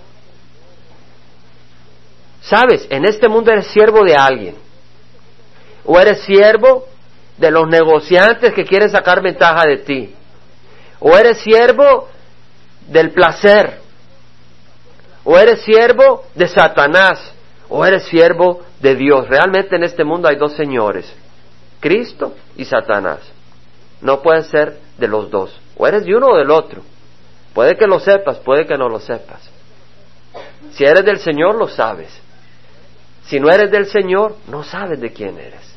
Sabes, 2.46 2.86
en 2.92 3.06
este 3.06 3.28
mundo 3.28 3.52
eres 3.52 3.68
siervo 3.68 4.04
de 4.04 4.16
alguien. 4.16 4.56
O 5.84 6.00
eres 6.00 6.22
siervo 6.22 6.86
de 7.38 7.50
los 7.50 7.68
negociantes 7.68 8.54
que 8.54 8.66
quieren 8.66 8.90
sacar 8.90 9.22
ventaja 9.22 9.64
de 9.68 9.78
ti. 9.78 10.16
O 11.00 11.18
eres 11.18 11.40
siervo 11.40 12.08
del 12.88 13.12
placer. 13.12 13.80
O 15.24 15.38
eres 15.40 15.62
siervo 15.62 16.26
de 16.36 16.48
Satanás. 16.48 17.34
O 17.68 17.84
eres 17.84 18.04
siervo 18.04 18.62
de 18.80 18.96
Dios. 18.96 19.28
Realmente 19.28 19.76
en 19.76 19.84
este 19.84 20.04
mundo 20.04 20.28
hay 20.28 20.36
dos 20.36 20.54
señores. 20.54 21.12
Cristo 21.80 22.36
y 22.56 22.66
Satanás. 22.66 23.22
No 24.02 24.22
puedes 24.22 24.48
ser 24.48 24.78
de 25.00 25.08
los 25.08 25.32
dos. 25.32 25.60
O 25.78 25.88
eres 25.88 26.06
de 26.06 26.16
uno 26.16 26.28
o 26.28 26.38
del 26.38 26.52
otro. 26.52 26.84
Puede 27.56 27.76
que 27.76 27.88
lo 27.88 28.00
sepas, 28.00 28.38
puede 28.38 28.68
que 28.68 28.78
no 28.78 28.88
lo 28.88 29.00
sepas. 29.00 29.50
Si 30.74 30.84
eres 30.84 31.06
del 31.06 31.20
Señor, 31.20 31.56
lo 31.56 31.68
sabes. 31.68 32.25
Si 33.26 33.40
no 33.40 33.50
eres 33.50 33.72
del 33.72 33.88
Señor, 33.88 34.36
no 34.48 34.64
sabes 34.64 35.00
de 35.00 35.12
quién 35.12 35.38
eres. 35.38 35.76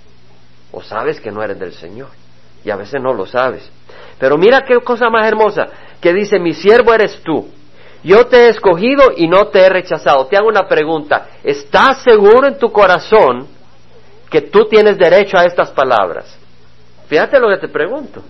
O 0.71 0.83
sabes 0.83 1.21
que 1.21 1.31
no 1.31 1.43
eres 1.43 1.59
del 1.59 1.73
Señor. 1.73 2.09
Y 2.65 2.71
a 2.71 2.77
veces 2.77 3.01
no 3.01 3.15
lo 3.15 3.27
sabes. 3.27 3.71
Pero 4.19 4.37
mira 4.37 4.65
qué 4.67 4.79
cosa 4.81 5.09
más 5.09 5.27
hermosa, 5.27 5.67
que 6.01 6.13
dice, 6.13 6.39
mi 6.39 6.53
siervo 6.53 6.93
eres 6.93 7.23
tú. 7.23 7.49
Yo 8.05 8.27
te 8.27 8.47
he 8.47 8.49
escogido 8.51 9.13
y 9.17 9.27
no 9.27 9.49
te 9.49 9.61
he 9.61 9.69
rechazado. 9.69 10.27
Te 10.27 10.37
hago 10.37 10.49
una 10.49 10.69
pregunta. 10.69 11.29
¿Estás 11.43 12.03
seguro 12.03 12.47
en 12.47 12.59
tu 12.59 12.71
corazón 12.71 13.49
que 14.31 14.43
tú 14.43 14.67
tienes 14.67 14.99
derecho 14.99 15.39
a 15.39 15.45
estas 15.45 15.71
palabras? 15.71 16.39
Fíjate 17.09 17.41
lo 17.41 17.49
que 17.49 17.59
te 17.59 17.69
pregunto. 17.69 18.23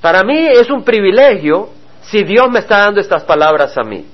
Para 0.00 0.22
mí 0.24 0.48
es 0.48 0.68
un 0.70 0.82
privilegio 0.82 1.70
si 2.02 2.24
Dios 2.24 2.48
me 2.50 2.60
está 2.60 2.78
dando 2.78 3.00
estas 3.00 3.24
palabras 3.24 3.76
a 3.78 3.82
mí. 3.82 4.04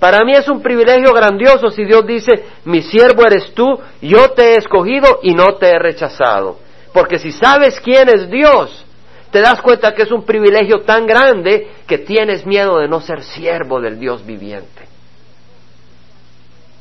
Para 0.00 0.24
mí 0.24 0.32
es 0.32 0.48
un 0.48 0.62
privilegio 0.62 1.12
grandioso 1.12 1.70
si 1.70 1.84
Dios 1.84 2.06
dice, 2.06 2.32
mi 2.64 2.80
siervo 2.80 3.22
eres 3.26 3.52
tú, 3.52 3.78
yo 4.00 4.30
te 4.30 4.54
he 4.54 4.56
escogido 4.56 5.20
y 5.22 5.34
no 5.34 5.56
te 5.58 5.68
he 5.68 5.78
rechazado. 5.78 6.56
Porque 6.94 7.18
si 7.18 7.30
sabes 7.30 7.78
quién 7.80 8.08
es 8.08 8.30
Dios, 8.30 8.86
te 9.30 9.40
das 9.42 9.60
cuenta 9.60 9.94
que 9.94 10.02
es 10.02 10.10
un 10.10 10.24
privilegio 10.24 10.80
tan 10.80 11.06
grande 11.06 11.68
que 11.86 11.98
tienes 11.98 12.46
miedo 12.46 12.78
de 12.78 12.88
no 12.88 13.02
ser 13.02 13.22
siervo 13.22 13.78
del 13.78 14.00
Dios 14.00 14.24
viviente. 14.24 14.88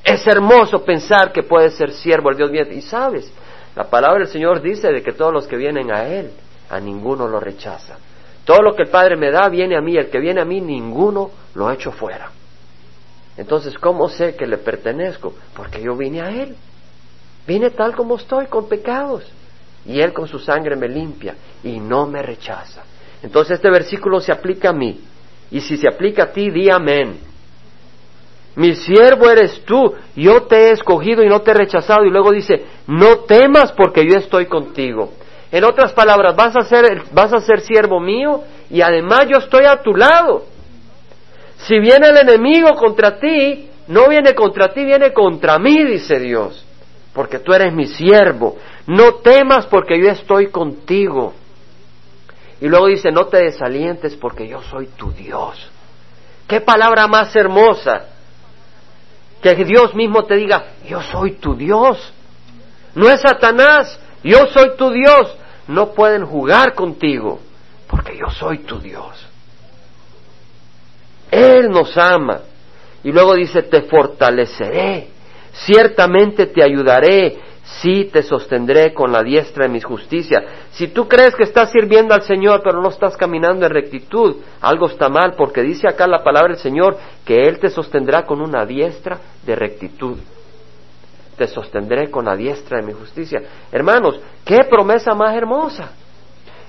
Es 0.02 0.26
hermoso 0.26 0.84
pensar 0.86 1.34
que 1.34 1.44
puedes 1.44 1.76
ser 1.76 1.92
siervo 1.92 2.30
del 2.30 2.38
Dios 2.38 2.52
viviente. 2.52 2.76
Y 2.76 2.82
sabes, 2.82 3.32
la 3.76 3.84
palabra 3.84 4.20
del 4.20 4.30
Señor 4.30 4.62
dice 4.62 4.94
de 4.94 5.04
que 5.04 5.12
todos 5.12 5.34
los 5.34 5.46
que 5.46 5.58
vienen 5.58 5.92
a 5.92 6.08
Él, 6.08 6.32
a 6.70 6.80
ninguno 6.80 7.28
lo 7.28 7.42
rechaza. 7.42 7.98
Todo 8.46 8.62
lo 8.62 8.76
que 8.76 8.84
el 8.84 8.90
Padre 8.90 9.18
me 9.18 9.30
da 9.30 9.50
viene 9.50 9.76
a 9.76 9.82
mí, 9.82 9.98
el 9.98 10.10
que 10.10 10.20
viene 10.20 10.40
a 10.40 10.46
mí, 10.46 10.62
ninguno 10.62 11.32
lo 11.54 11.70
echo 11.70 11.92
fuera. 11.92 12.32
Entonces, 13.40 13.74
¿cómo 13.80 14.10
sé 14.10 14.36
que 14.36 14.46
le 14.46 14.58
pertenezco? 14.58 15.34
Porque 15.56 15.82
yo 15.82 15.96
vine 15.96 16.20
a 16.22 16.30
Él. 16.30 16.58
Vine 17.48 17.70
tal 17.70 17.96
como 17.96 18.18
estoy, 18.18 18.48
con 18.48 18.68
pecados. 18.68 19.24
y 19.86 20.02
Él 20.02 20.12
con 20.12 20.28
su 20.28 20.40
sangre 20.40 20.76
me 20.76 20.90
limpia 20.90 21.36
y 21.64 21.80
no 21.80 22.06
me 22.06 22.22
rechaza. 22.22 22.84
Entonces 23.24 23.56
este 23.56 23.70
versículo 23.70 24.20
se 24.20 24.34
aplica 24.34 24.72
a 24.72 24.74
mí. 24.74 25.00
Y 25.52 25.62
si 25.62 25.78
se 25.78 25.88
aplica 25.88 26.24
a 26.24 26.32
ti, 26.34 26.52
di 26.52 26.70
amén. 26.70 27.18
Mi 28.58 28.76
siervo 28.76 29.30
eres 29.30 29.64
tú, 29.64 29.96
yo 30.18 30.44
te 30.44 30.58
he 30.58 30.72
escogido 30.72 31.24
y 31.24 31.30
no 31.30 31.40
te 31.40 31.52
he 31.52 31.54
rechazado. 31.54 32.04
Y 32.04 32.10
luego 32.10 32.32
dice, 32.32 32.66
no 32.88 33.20
temas 33.20 33.72
porque 33.72 34.06
yo 34.06 34.18
estoy 34.18 34.48
contigo. 34.48 35.14
En 35.50 35.64
otras 35.64 35.94
palabras, 35.94 36.36
vas 36.36 36.58
a 36.58 36.64
ser, 36.64 37.04
vas 37.14 37.32
a 37.32 37.40
ser 37.40 37.62
siervo 37.62 38.02
mío 38.02 38.44
y 38.70 38.82
además 38.82 39.28
yo 39.30 39.38
estoy 39.38 39.64
a 39.64 39.82
tu 39.82 39.96
lado. 39.96 40.44
Si 41.60 41.80
viene 41.80 42.10
el 42.10 42.18
enemigo 42.18 42.76
contra 42.76 43.20
ti, 43.20 43.70
no 43.88 44.08
viene 44.08 44.34
contra 44.34 44.70
ti, 44.70 44.86
viene 44.86 45.12
contra 45.14 45.60
mí, 45.60 45.84
dice 45.84 46.20
Dios, 46.20 46.66
porque 47.14 47.40
tú 47.40 47.54
eres 47.54 47.74
mi 47.74 47.88
siervo. 47.88 48.58
No 48.88 49.16
temas 49.16 49.66
porque 49.66 50.00
yo 50.00 50.10
estoy 50.10 50.48
contigo. 50.48 51.34
Y 52.62 52.68
luego 52.68 52.88
dice, 52.88 53.12
no 53.12 53.26
te 53.26 53.38
desalientes 53.38 54.16
porque 54.16 54.48
yo 54.48 54.62
soy 54.64 54.88
tu 54.88 55.12
Dios. 55.12 55.70
¿Qué 56.48 56.62
palabra 56.62 57.08
más 57.08 57.36
hermosa? 57.36 58.06
Que 59.42 59.56
Dios 59.56 59.96
mismo 59.96 60.26
te 60.26 60.36
diga, 60.36 60.66
yo 60.88 61.02
soy 61.02 61.34
tu 61.34 61.56
Dios. 61.56 62.14
No 62.96 63.10
es 63.10 63.22
Satanás, 63.22 64.00
yo 64.24 64.48
soy 64.48 64.76
tu 64.78 64.92
Dios. 64.92 65.36
No 65.68 65.92
pueden 65.92 66.26
jugar 66.26 66.74
contigo 66.74 67.40
porque 67.88 68.18
yo 68.18 68.30
soy 68.32 68.60
tu 68.60 68.80
Dios. 68.80 69.29
Él 71.32 71.70
nos 71.70 71.98
ama. 71.98 72.42
Y 73.04 73.12
luego 73.12 73.36
dice, 73.36 73.64
te 73.64 73.84
fortaleceré, 73.84 75.08
ciertamente 75.54 76.48
te 76.48 76.64
ayudaré, 76.64 77.38
sí 77.82 78.10
te 78.12 78.24
sostendré 78.24 78.94
con 78.94 79.12
la 79.12 79.24
diestra 79.24 79.66
de 79.66 79.72
mis 79.72 79.86
justicia. 79.86 80.44
Si 80.72 80.88
tú 80.90 81.08
crees 81.08 81.36
que 81.36 81.44
estás 81.44 81.72
sirviendo 81.72 82.14
al 82.14 82.24
Señor 82.24 82.62
pero 82.64 82.82
no 82.82 82.90
estás 82.90 83.16
caminando 83.16 83.66
en 83.66 83.72
rectitud, 83.72 84.38
algo 84.62 84.88
está 84.88 85.08
mal 85.10 85.36
porque 85.38 85.62
dice 85.62 85.88
acá 85.88 86.08
la 86.08 86.24
palabra 86.24 86.50
del 86.50 86.58
Señor 86.58 86.98
que 87.26 87.48
Él 87.48 87.60
te 87.60 87.70
sostendrá 87.70 88.26
con 88.26 88.42
una 88.42 88.66
diestra 88.66 89.20
de 89.46 89.56
rectitud. 89.56 90.18
Te 91.38 91.48
sostendré 91.48 92.12
con 92.12 92.26
la 92.26 92.36
diestra 92.36 92.80
de 92.80 92.86
mi 92.86 92.92
justicia. 92.92 93.42
Hermanos, 93.72 94.20
qué 94.44 94.58
promesa 94.70 95.14
más 95.14 95.34
hermosa. 95.36 95.94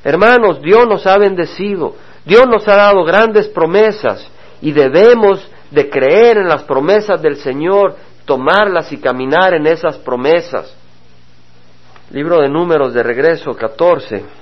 Hermanos, 0.04 0.62
Dios 0.62 0.86
nos 0.86 1.06
ha 1.06 1.18
bendecido, 1.18 1.96
Dios 2.24 2.46
nos 2.46 2.66
ha 2.68 2.76
dado 2.76 3.02
grandes 3.04 3.48
promesas 3.48 4.30
y 4.60 4.72
debemos 4.72 5.46
de 5.70 5.88
creer 5.88 6.38
en 6.38 6.48
las 6.48 6.64
promesas 6.64 7.22
del 7.22 7.36
Señor, 7.36 7.96
tomarlas 8.24 8.92
y 8.92 8.98
caminar 8.98 9.54
en 9.54 9.66
esas 9.66 9.96
promesas. 9.98 10.74
Libro 12.10 12.40
de 12.40 12.48
Números 12.48 12.92
de 12.92 13.02
regreso 13.02 13.52
14. 13.54 14.39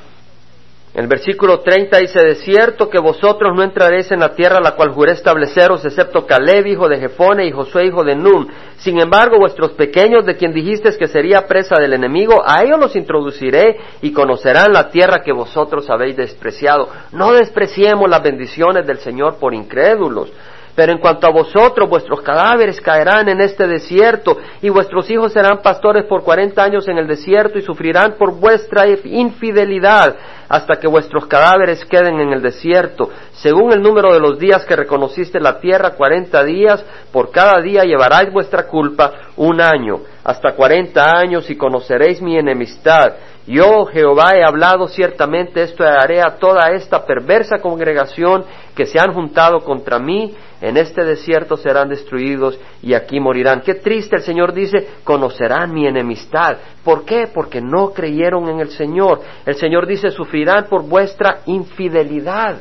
El 0.95 1.07
versículo 1.07 1.61
30 1.61 1.99
dice, 1.99 2.19
de 2.25 2.35
cierto 2.37 2.89
que 2.89 2.99
vosotros 2.99 3.55
no 3.55 3.63
entraréis 3.63 4.11
en 4.11 4.21
la 4.21 4.35
tierra 4.35 4.59
la 4.59 4.73
cual 4.73 4.91
juré 4.91 5.13
estableceros, 5.13 5.85
excepto 5.85 6.27
Caleb, 6.27 6.67
hijo 6.67 6.89
de 6.89 6.99
Jefone, 6.99 7.47
y 7.47 7.53
Josué, 7.53 7.87
hijo 7.87 8.03
de 8.03 8.17
Nun. 8.17 8.49
Sin 8.79 8.99
embargo, 8.99 9.39
vuestros 9.39 9.73
pequeños, 9.73 10.25
de 10.25 10.37
quien 10.37 10.53
dijisteis 10.53 10.97
que 10.97 11.07
sería 11.07 11.47
presa 11.47 11.77
del 11.79 11.93
enemigo, 11.93 12.43
a 12.45 12.63
ellos 12.63 12.81
los 12.81 12.97
introduciré 12.97 13.77
y 14.01 14.13
conocerán 14.13 14.73
la 14.73 14.89
tierra 14.91 15.23
que 15.23 15.33
vosotros 15.33 15.89
habéis 15.91 16.17
despreciado. 16.17 16.89
No 17.13 17.33
despreciemos 17.33 18.09
las 18.09 18.23
bendiciones 18.23 18.87
del 18.87 18.99
Señor 18.99 19.37
por 19.39 19.55
incrédulos. 19.55 20.33
Pero 20.79 20.93
en 20.93 20.99
cuanto 20.99 21.27
a 21.27 21.33
vosotros, 21.33 21.89
vuestros 21.89 22.21
cadáveres 22.21 22.81
caerán 22.81 23.29
en 23.29 23.41
este 23.41 23.67
desierto, 23.67 24.39
y 24.63 24.69
vuestros 24.69 25.11
hijos 25.11 25.33
serán 25.33 25.59
pastores 25.61 26.05
por 26.05 26.23
cuarenta 26.23 26.63
años 26.63 26.87
en 26.87 26.99
el 26.99 27.09
desierto, 27.09 27.59
y 27.59 27.63
sufrirán 27.63 28.15
por 28.17 28.39
vuestra 28.39 28.85
infidelidad, 28.87 30.15
hasta 30.49 30.77
que 30.77 30.87
vuestros 30.87 31.27
cadáveres 31.27 31.85
queden 31.85 32.21
en 32.21 32.33
el 32.33 32.41
desierto. 32.41 33.11
Según 33.33 33.73
el 33.73 33.83
número 33.83 34.13
de 34.13 34.21
los 34.21 34.39
días 34.39 34.65
que 34.67 34.77
reconociste 34.77 35.41
la 35.41 35.59
tierra, 35.59 35.97
cuarenta 35.97 36.45
días, 36.45 36.85
por 37.11 37.33
cada 37.33 37.61
día 37.61 37.83
llevaráis 37.83 38.33
vuestra 38.33 38.69
culpa 38.69 39.13
un 39.37 39.61
año, 39.61 40.03
hasta 40.23 40.53
cuarenta 40.55 41.11
años, 41.19 41.51
y 41.51 41.57
conoceréis 41.57 42.23
mi 42.23 42.39
enemistad. 42.39 43.15
Yo, 43.49 43.87
Jehová, 43.87 44.33
he 44.35 44.45
hablado 44.45 44.89
ciertamente 44.89 45.63
esto 45.63 45.83
haré 45.83 46.21
a 46.21 46.37
toda 46.37 46.71
esta 46.73 47.07
perversa 47.07 47.61
congregación 47.63 48.45
que 48.75 48.85
se 48.85 49.01
han 49.01 49.15
juntado 49.15 49.61
contra 49.61 49.99
mí, 49.99 50.37
en 50.61 50.77
este 50.77 51.03
desierto 51.03 51.57
serán 51.57 51.89
destruidos 51.89 52.61
y 52.83 52.93
aquí 52.93 53.19
morirán. 53.19 53.63
Qué 53.63 53.77
triste 53.77 54.17
el 54.17 54.23
Señor 54.23 54.53
dice, 54.53 54.89
conocerán 55.03 55.73
mi 55.73 55.87
enemistad. 55.87 56.59
¿Por 56.85 57.07
qué? 57.07 57.27
Porque 57.33 57.63
no 57.63 57.93
creyeron 57.95 58.51
en 58.51 58.61
el 58.61 58.69
Señor. 58.69 59.23
El 59.47 59.55
Señor 59.55 59.87
dice, 59.87 60.11
sufrirán 60.11 60.67
por 60.67 60.83
vuestra 60.83 61.39
infidelidad. 61.47 62.59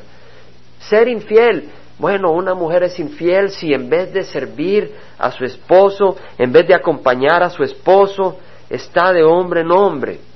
Ser 0.79 1.09
infiel. 1.09 1.69
Bueno, 1.99 2.31
una 2.31 2.53
mujer 2.53 2.83
es 2.83 2.97
infiel 2.97 3.49
si 3.49 3.73
en 3.73 3.89
vez 3.89 4.13
de 4.13 4.23
servir 4.23 4.89
a 5.19 5.31
su 5.31 5.43
esposo, 5.43 6.15
en 6.37 6.53
vez 6.53 6.65
de 6.65 6.75
acompañar 6.75 7.43
a 7.43 7.49
su 7.49 7.61
esposo, 7.61 8.37
está 8.69 9.11
de 9.11 9.25
hombre 9.25 9.61
en 9.61 9.71
hombre. 9.71 10.26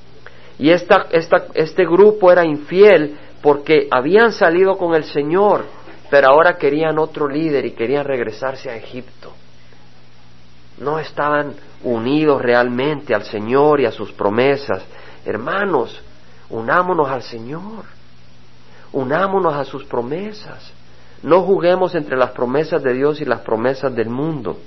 Y 0.62 0.69
esta, 0.69 1.08
este 1.54 1.86
grupo 1.86 2.32
era 2.32 2.45
infiel 2.45 3.17
porque 3.41 3.88
habían 3.91 4.32
salido 4.32 4.78
con 4.78 4.95
el 4.95 5.04
Señor 5.04 5.65
pero 6.12 6.28
ahora 6.28 6.58
querían 6.58 7.00
otro 7.00 7.30
líder 7.30 7.65
y 7.65 7.71
querían 7.71 8.04
regresarse 8.04 8.69
a 8.69 8.76
Egipto. 8.76 9.32
No 10.78 11.00
estaban 11.00 11.54
unidos 11.84 12.41
realmente 12.41 13.15
al 13.15 13.24
Señor 13.24 13.80
y 13.80 13.86
a 13.86 13.91
sus 13.91 14.12
promesas. 14.12 14.84
Hermanos, 15.26 16.02
unámonos 16.50 17.10
al 17.10 17.21
Señor, 17.21 17.86
unámonos 18.91 19.54
a 19.54 19.63
sus 19.63 19.86
promesas. 19.86 20.74
No 21.24 21.43
juguemos 21.43 21.95
entre 21.95 22.17
las 22.17 22.32
promesas 22.32 22.84
de 22.84 22.93
Dios 22.93 23.21
y 23.21 23.26
las 23.26 23.39
promesas 23.39 23.95
del 23.95 24.10
mundo. 24.10 24.58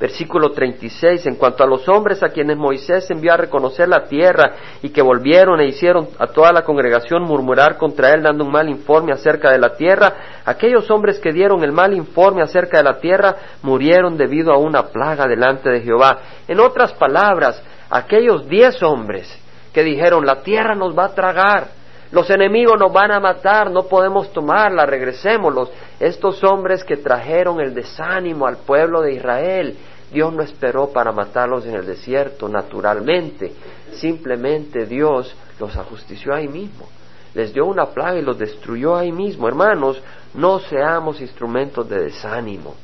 Versículo 0.00 0.52
36, 0.52 1.26
en 1.26 1.34
cuanto 1.34 1.62
a 1.62 1.66
los 1.66 1.86
hombres 1.86 2.22
a 2.22 2.30
quienes 2.30 2.56
Moisés 2.56 3.10
envió 3.10 3.34
a 3.34 3.36
reconocer 3.36 3.86
la 3.86 4.04
tierra 4.04 4.54
y 4.80 4.88
que 4.88 5.02
volvieron 5.02 5.60
e 5.60 5.66
hicieron 5.66 6.08
a 6.18 6.28
toda 6.28 6.52
la 6.52 6.62
congregación 6.62 7.22
murmurar 7.24 7.76
contra 7.76 8.14
él 8.14 8.22
dando 8.22 8.44
un 8.44 8.50
mal 8.50 8.70
informe 8.70 9.12
acerca 9.12 9.50
de 9.50 9.58
la 9.58 9.74
tierra, 9.74 10.40
aquellos 10.46 10.90
hombres 10.90 11.18
que 11.18 11.34
dieron 11.34 11.62
el 11.64 11.72
mal 11.72 11.92
informe 11.92 12.40
acerca 12.40 12.78
de 12.78 12.84
la 12.84 12.98
tierra 12.98 13.36
murieron 13.60 14.16
debido 14.16 14.54
a 14.54 14.56
una 14.56 14.84
plaga 14.84 15.28
delante 15.28 15.68
de 15.68 15.82
Jehová. 15.82 16.18
En 16.48 16.60
otras 16.60 16.94
palabras, 16.94 17.62
aquellos 17.90 18.48
diez 18.48 18.82
hombres 18.82 19.38
que 19.74 19.84
dijeron 19.84 20.24
la 20.24 20.42
tierra 20.42 20.74
nos 20.74 20.98
va 20.98 21.04
a 21.04 21.14
tragar, 21.14 21.79
los 22.12 22.28
enemigos 22.30 22.78
nos 22.78 22.92
van 22.92 23.12
a 23.12 23.20
matar, 23.20 23.70
no 23.70 23.84
podemos 23.84 24.32
tomarla, 24.32 24.84
regresémoslos. 24.84 25.70
Estos 26.00 26.42
hombres 26.42 26.82
que 26.82 26.96
trajeron 26.96 27.60
el 27.60 27.72
desánimo 27.72 28.46
al 28.46 28.56
pueblo 28.56 29.00
de 29.00 29.14
Israel 29.14 29.76
Dios 30.10 30.32
no 30.32 30.42
esperó 30.42 30.90
para 30.90 31.12
matarlos 31.12 31.64
en 31.66 31.74
el 31.76 31.86
desierto 31.86 32.48
naturalmente, 32.48 33.52
simplemente 33.92 34.86
Dios 34.86 35.34
los 35.58 35.76
ajustició 35.76 36.34
ahí 36.34 36.48
mismo, 36.48 36.88
les 37.34 37.52
dio 37.52 37.66
una 37.66 37.86
plaga 37.86 38.18
y 38.18 38.22
los 38.22 38.38
destruyó 38.38 38.96
ahí 38.96 39.12
mismo. 39.12 39.46
Hermanos, 39.46 40.02
no 40.34 40.58
seamos 40.58 41.20
instrumentos 41.20 41.88
de 41.88 42.02
desánimo, 42.04 42.74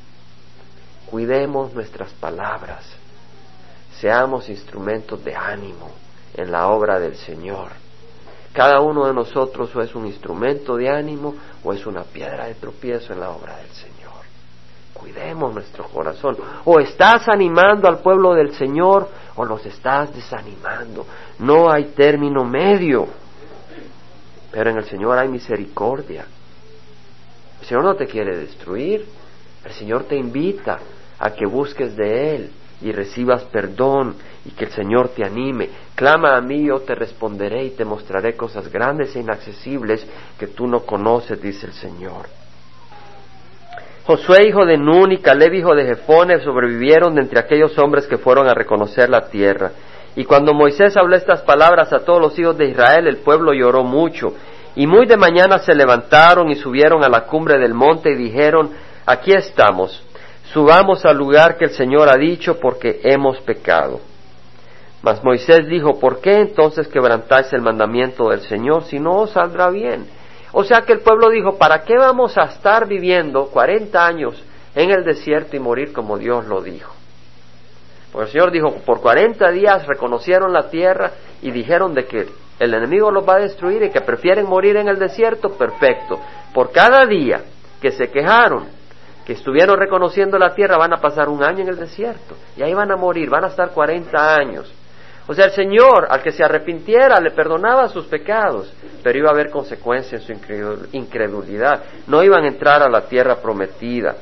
cuidemos 1.10 1.74
nuestras 1.74 2.12
palabras, 2.12 2.84
seamos 3.98 4.48
instrumentos 4.48 5.24
de 5.24 5.34
ánimo 5.34 5.90
en 6.34 6.52
la 6.52 6.68
obra 6.68 7.00
del 7.00 7.16
Señor. 7.16 7.85
Cada 8.56 8.80
uno 8.80 9.04
de 9.04 9.12
nosotros 9.12 9.76
o 9.76 9.82
es 9.82 9.94
un 9.94 10.06
instrumento 10.06 10.78
de 10.78 10.88
ánimo 10.88 11.34
o 11.62 11.74
es 11.74 11.84
una 11.84 12.04
piedra 12.04 12.46
de 12.46 12.54
tropiezo 12.54 13.12
en 13.12 13.20
la 13.20 13.28
obra 13.28 13.54
del 13.58 13.68
Señor. 13.68 14.12
Cuidemos 14.94 15.52
nuestro 15.52 15.84
corazón. 15.88 16.38
O 16.64 16.80
estás 16.80 17.28
animando 17.28 17.86
al 17.86 17.98
pueblo 17.98 18.32
del 18.32 18.54
Señor 18.54 19.10
o 19.34 19.44
los 19.44 19.66
estás 19.66 20.14
desanimando. 20.14 21.04
No 21.40 21.70
hay 21.70 21.92
término 21.94 22.46
medio. 22.46 23.06
Pero 24.50 24.70
en 24.70 24.78
el 24.78 24.84
Señor 24.86 25.18
hay 25.18 25.28
misericordia. 25.28 26.24
El 27.60 27.66
Señor 27.66 27.84
no 27.84 27.94
te 27.94 28.06
quiere 28.06 28.38
destruir. 28.38 29.04
El 29.66 29.72
Señor 29.72 30.04
te 30.04 30.16
invita 30.16 30.78
a 31.18 31.30
que 31.30 31.44
busques 31.44 31.94
de 31.94 32.36
Él 32.36 32.52
y 32.82 32.92
recibas 32.92 33.44
perdón 33.44 34.16
y 34.44 34.50
que 34.50 34.66
el 34.66 34.70
Señor 34.70 35.08
te 35.10 35.24
anime. 35.24 35.70
Clama 35.94 36.36
a 36.36 36.40
mí, 36.40 36.66
yo 36.66 36.80
te 36.80 36.94
responderé 36.94 37.64
y 37.64 37.70
te 37.70 37.84
mostraré 37.84 38.36
cosas 38.36 38.70
grandes 38.70 39.16
e 39.16 39.20
inaccesibles 39.20 40.06
que 40.38 40.48
tú 40.48 40.66
no 40.66 40.80
conoces, 40.80 41.40
dice 41.40 41.66
el 41.66 41.72
Señor. 41.72 42.26
Josué 44.06 44.46
hijo 44.46 44.64
de 44.64 44.78
Nun 44.78 45.10
y 45.10 45.18
Caleb 45.18 45.54
hijo 45.54 45.74
de 45.74 45.84
Jefone 45.84 46.38
sobrevivieron 46.40 47.16
de 47.16 47.22
entre 47.22 47.40
aquellos 47.40 47.76
hombres 47.78 48.06
que 48.06 48.18
fueron 48.18 48.46
a 48.46 48.54
reconocer 48.54 49.10
la 49.10 49.28
tierra. 49.28 49.72
Y 50.14 50.24
cuando 50.24 50.54
Moisés 50.54 50.96
habló 50.96 51.16
estas 51.16 51.42
palabras 51.42 51.92
a 51.92 52.04
todos 52.04 52.20
los 52.20 52.38
hijos 52.38 52.56
de 52.56 52.66
Israel, 52.66 53.08
el 53.08 53.18
pueblo 53.18 53.52
lloró 53.52 53.82
mucho. 53.82 54.32
Y 54.76 54.86
muy 54.86 55.06
de 55.06 55.16
mañana 55.16 55.58
se 55.58 55.74
levantaron 55.74 56.50
y 56.50 56.54
subieron 56.54 57.02
a 57.02 57.08
la 57.08 57.22
cumbre 57.22 57.58
del 57.58 57.74
monte 57.74 58.12
y 58.12 58.14
dijeron, 58.14 58.70
aquí 59.04 59.32
estamos, 59.32 60.05
subamos 60.52 61.04
al 61.04 61.16
lugar 61.16 61.56
que 61.56 61.66
el 61.66 61.70
Señor 61.72 62.08
ha 62.08 62.16
dicho 62.16 62.58
porque 62.60 63.00
hemos 63.04 63.40
pecado. 63.40 64.00
Mas 65.02 65.22
Moisés 65.22 65.68
dijo, 65.68 66.00
¿por 66.00 66.20
qué 66.20 66.40
entonces 66.40 66.88
quebrantáis 66.88 67.52
el 67.52 67.62
mandamiento 67.62 68.30
del 68.30 68.40
Señor 68.40 68.84
si 68.84 68.98
no 68.98 69.20
os 69.20 69.30
saldrá 69.30 69.70
bien? 69.70 70.06
O 70.52 70.64
sea 70.64 70.82
que 70.82 70.92
el 70.92 71.00
pueblo 71.00 71.30
dijo, 71.30 71.58
¿para 71.58 71.82
qué 71.84 71.94
vamos 71.96 72.36
a 72.38 72.44
estar 72.44 72.88
viviendo 72.88 73.46
cuarenta 73.48 74.06
años 74.06 74.42
en 74.74 74.90
el 74.90 75.04
desierto 75.04 75.56
y 75.56 75.60
morir 75.60 75.92
como 75.92 76.18
Dios 76.18 76.46
lo 76.46 76.62
dijo? 76.62 76.92
Porque 78.10 78.26
el 78.26 78.32
Señor 78.32 78.50
dijo, 78.50 78.74
por 78.84 79.00
cuarenta 79.00 79.50
días 79.50 79.86
reconocieron 79.86 80.52
la 80.52 80.70
tierra 80.70 81.12
y 81.42 81.50
dijeron 81.50 81.92
de 81.92 82.06
que 82.06 82.26
el 82.58 82.72
enemigo 82.72 83.10
los 83.10 83.28
va 83.28 83.34
a 83.34 83.40
destruir 83.40 83.82
y 83.82 83.90
que 83.90 84.00
prefieren 84.00 84.46
morir 84.46 84.76
en 84.76 84.88
el 84.88 84.98
desierto, 84.98 85.50
perfecto. 85.50 86.18
Por 86.54 86.72
cada 86.72 87.04
día 87.04 87.42
que 87.80 87.90
se 87.90 88.08
quejaron, 88.08 88.68
que 89.26 89.32
estuvieron 89.32 89.76
reconociendo 89.76 90.38
la 90.38 90.54
tierra, 90.54 90.78
van 90.78 90.92
a 90.92 91.00
pasar 91.00 91.28
un 91.28 91.42
año 91.42 91.62
en 91.62 91.68
el 91.68 91.76
desierto 91.76 92.36
y 92.56 92.62
ahí 92.62 92.72
van 92.72 92.92
a 92.92 92.96
morir, 92.96 93.28
van 93.28 93.44
a 93.44 93.48
estar 93.48 93.70
cuarenta 93.70 94.36
años. 94.36 94.72
O 95.26 95.34
sea, 95.34 95.46
el 95.46 95.50
Señor, 95.50 96.06
al 96.08 96.22
que 96.22 96.30
se 96.30 96.44
arrepintiera, 96.44 97.20
le 97.20 97.32
perdonaba 97.32 97.88
sus 97.88 98.06
pecados, 98.06 98.72
pero 99.02 99.18
iba 99.18 99.28
a 99.28 99.32
haber 99.32 99.50
consecuencias 99.50 100.22
en 100.30 100.40
su 100.40 100.88
incredulidad. 100.92 101.82
No 102.06 102.22
iban 102.22 102.44
a 102.44 102.48
entrar 102.48 102.80
a 102.80 102.88
la 102.88 103.02
tierra 103.08 103.34
prometida. 103.42 104.14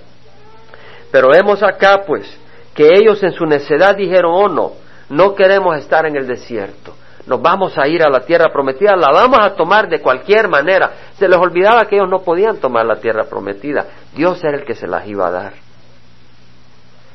Pero 1.12 1.28
vemos 1.28 1.62
acá, 1.62 2.04
pues, 2.06 2.26
que 2.74 2.88
ellos 2.88 3.22
en 3.22 3.32
su 3.32 3.44
necedad 3.44 3.94
dijeron, 3.94 4.32
oh 4.34 4.48
no, 4.48 4.72
no 5.10 5.34
queremos 5.34 5.76
estar 5.76 6.06
en 6.06 6.16
el 6.16 6.26
desierto. 6.26 6.93
Nos 7.26 7.40
vamos 7.40 7.76
a 7.78 7.88
ir 7.88 8.02
a 8.02 8.10
la 8.10 8.20
tierra 8.20 8.52
prometida, 8.52 8.96
la 8.96 9.10
vamos 9.10 9.38
a 9.40 9.54
tomar 9.54 9.88
de 9.88 10.00
cualquier 10.00 10.48
manera. 10.48 10.90
Se 11.18 11.26
les 11.26 11.38
olvidaba 11.38 11.86
que 11.86 11.96
ellos 11.96 12.10
no 12.10 12.20
podían 12.20 12.58
tomar 12.58 12.84
la 12.84 12.96
tierra 12.96 13.24
prometida. 13.24 13.86
Dios 14.14 14.42
era 14.44 14.58
el 14.58 14.64
que 14.64 14.74
se 14.74 14.86
las 14.86 15.06
iba 15.06 15.26
a 15.26 15.30
dar. 15.30 15.52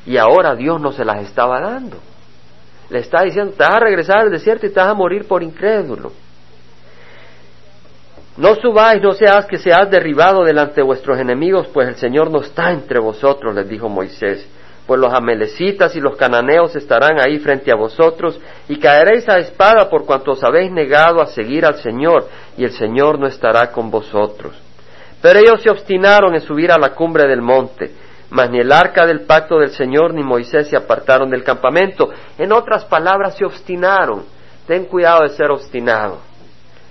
Y 0.05 0.17
ahora 0.17 0.55
Dios 0.55 0.81
no 0.81 0.91
se 0.91 1.05
las 1.05 1.21
estaba 1.21 1.59
dando. 1.59 1.97
Le 2.89 2.99
está 2.99 3.21
diciendo, 3.21 3.53
te 3.55 3.63
vas 3.63 3.75
a 3.75 3.79
regresar 3.79 4.17
al 4.19 4.31
desierto 4.31 4.65
y 4.65 4.71
te 4.71 4.79
vas 4.79 4.89
a 4.89 4.95
morir 4.95 5.27
por 5.27 5.43
incrédulo. 5.43 6.11
No 8.37 8.55
subáis, 8.55 9.01
no 9.01 9.11
seas 9.11 9.45
que 9.45 9.57
seas 9.57 9.91
derribado 9.91 10.43
delante 10.43 10.75
de 10.75 10.83
vuestros 10.83 11.19
enemigos, 11.19 11.67
pues 11.67 11.87
el 11.89 11.95
Señor 11.95 12.31
no 12.31 12.39
está 12.39 12.71
entre 12.71 12.97
vosotros, 12.97 13.53
les 13.53 13.67
dijo 13.67 13.89
Moisés. 13.89 14.47
Pues 14.89 14.99
los 14.99 15.13
amelecitas 15.13 15.95
y 15.95 16.01
los 16.01 16.15
cananeos 16.17 16.75
estarán 16.75 17.19
ahí 17.19 17.37
frente 17.37 17.71
a 17.71 17.75
vosotros, 17.75 18.41
y 18.67 18.79
caeréis 18.79 19.29
a 19.29 19.37
espada 19.37 19.87
por 19.87 20.03
cuanto 20.03 20.31
os 20.31 20.43
habéis 20.43 20.71
negado 20.71 21.21
a 21.21 21.27
seguir 21.27 21.63
al 21.63 21.75
Señor, 21.75 22.27
y 22.57 22.63
el 22.63 22.71
Señor 22.71 23.19
no 23.19 23.27
estará 23.27 23.71
con 23.71 23.91
vosotros. 23.91 24.59
Pero 25.21 25.37
ellos 25.37 25.61
se 25.61 25.69
obstinaron 25.69 26.33
en 26.33 26.41
subir 26.41 26.71
a 26.71 26.79
la 26.79 26.95
cumbre 26.95 27.27
del 27.27 27.43
monte, 27.43 27.91
mas 28.31 28.49
ni 28.49 28.61
el 28.61 28.71
arca 28.71 29.05
del 29.05 29.27
pacto 29.27 29.59
del 29.59 29.69
Señor 29.69 30.11
ni 30.15 30.23
Moisés 30.23 30.69
se 30.69 30.75
apartaron 30.75 31.29
del 31.29 31.43
campamento. 31.43 32.09
En 32.39 32.51
otras 32.51 32.83
palabras, 32.85 33.37
se 33.37 33.45
obstinaron. 33.45 34.23
Ten 34.65 34.85
cuidado 34.85 35.21
de 35.21 35.29
ser 35.29 35.51
obstinado. 35.51 36.17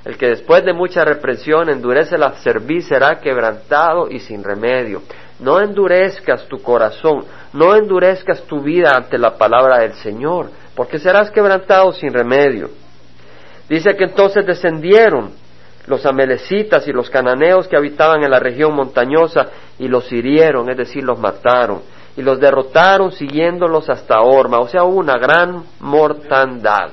El 0.04 0.16
que 0.16 0.28
después 0.28 0.64
de 0.64 0.72
mucha 0.72 1.04
represión 1.04 1.68
endurece 1.68 2.16
la 2.16 2.30
cerviz 2.34 2.86
será 2.86 3.18
quebrantado 3.18 4.08
y 4.08 4.20
sin 4.20 4.44
remedio. 4.44 5.02
No 5.40 5.60
endurezcas 5.60 6.46
tu 6.48 6.60
corazón, 6.62 7.24
no 7.52 7.74
endurezcas 7.76 8.42
tu 8.42 8.60
vida 8.60 8.94
ante 8.96 9.18
la 9.18 9.36
palabra 9.36 9.78
del 9.78 9.94
Señor, 9.94 10.50
porque 10.74 10.98
serás 10.98 11.30
quebrantado 11.30 11.92
sin 11.92 12.12
remedio. 12.12 12.70
Dice 13.68 13.94
que 13.96 14.04
entonces 14.04 14.44
descendieron 14.46 15.30
los 15.86 16.04
amelecitas 16.06 16.86
y 16.88 16.92
los 16.92 17.08
cananeos 17.08 17.68
que 17.68 17.76
habitaban 17.76 18.22
en 18.22 18.30
la 18.30 18.40
región 18.40 18.74
montañosa 18.74 19.46
y 19.78 19.88
los 19.88 20.10
hirieron, 20.12 20.68
es 20.70 20.76
decir, 20.76 21.04
los 21.04 21.18
mataron, 21.18 21.82
y 22.16 22.22
los 22.22 22.40
derrotaron 22.40 23.12
siguiéndolos 23.12 23.88
hasta 23.88 24.20
Orma, 24.20 24.58
o 24.58 24.68
sea, 24.68 24.84
hubo 24.84 24.98
una 24.98 25.18
gran 25.18 25.64
mortandad. 25.80 26.90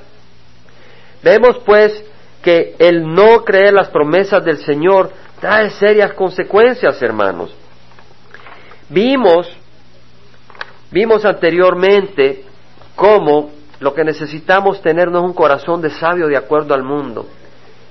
Vemos 1.24 1.58
pues 1.66 2.04
que 2.44 2.76
el 2.78 3.12
no 3.12 3.44
creer 3.44 3.74
las 3.74 3.90
promesas 3.90 4.46
del 4.46 4.58
Señor 4.58 5.10
trae 5.42 5.72
serias 5.72 6.14
consecuencias, 6.14 7.02
hermanos. 7.02 7.56
Vimos, 8.90 9.48
vimos 10.92 11.26
anteriormente 11.26 12.44
cómo 12.96 13.52
lo 13.80 13.94
que 13.94 14.04
necesitamos 14.04 14.82
tener 14.82 15.10
no 15.10 15.20
es 15.20 15.26
un 15.26 15.34
corazón 15.34 15.82
de 15.82 15.90
sabio 15.90 16.28
de 16.28 16.38
acuerdo 16.38 16.74
al 16.74 16.84
mundo, 16.84 17.26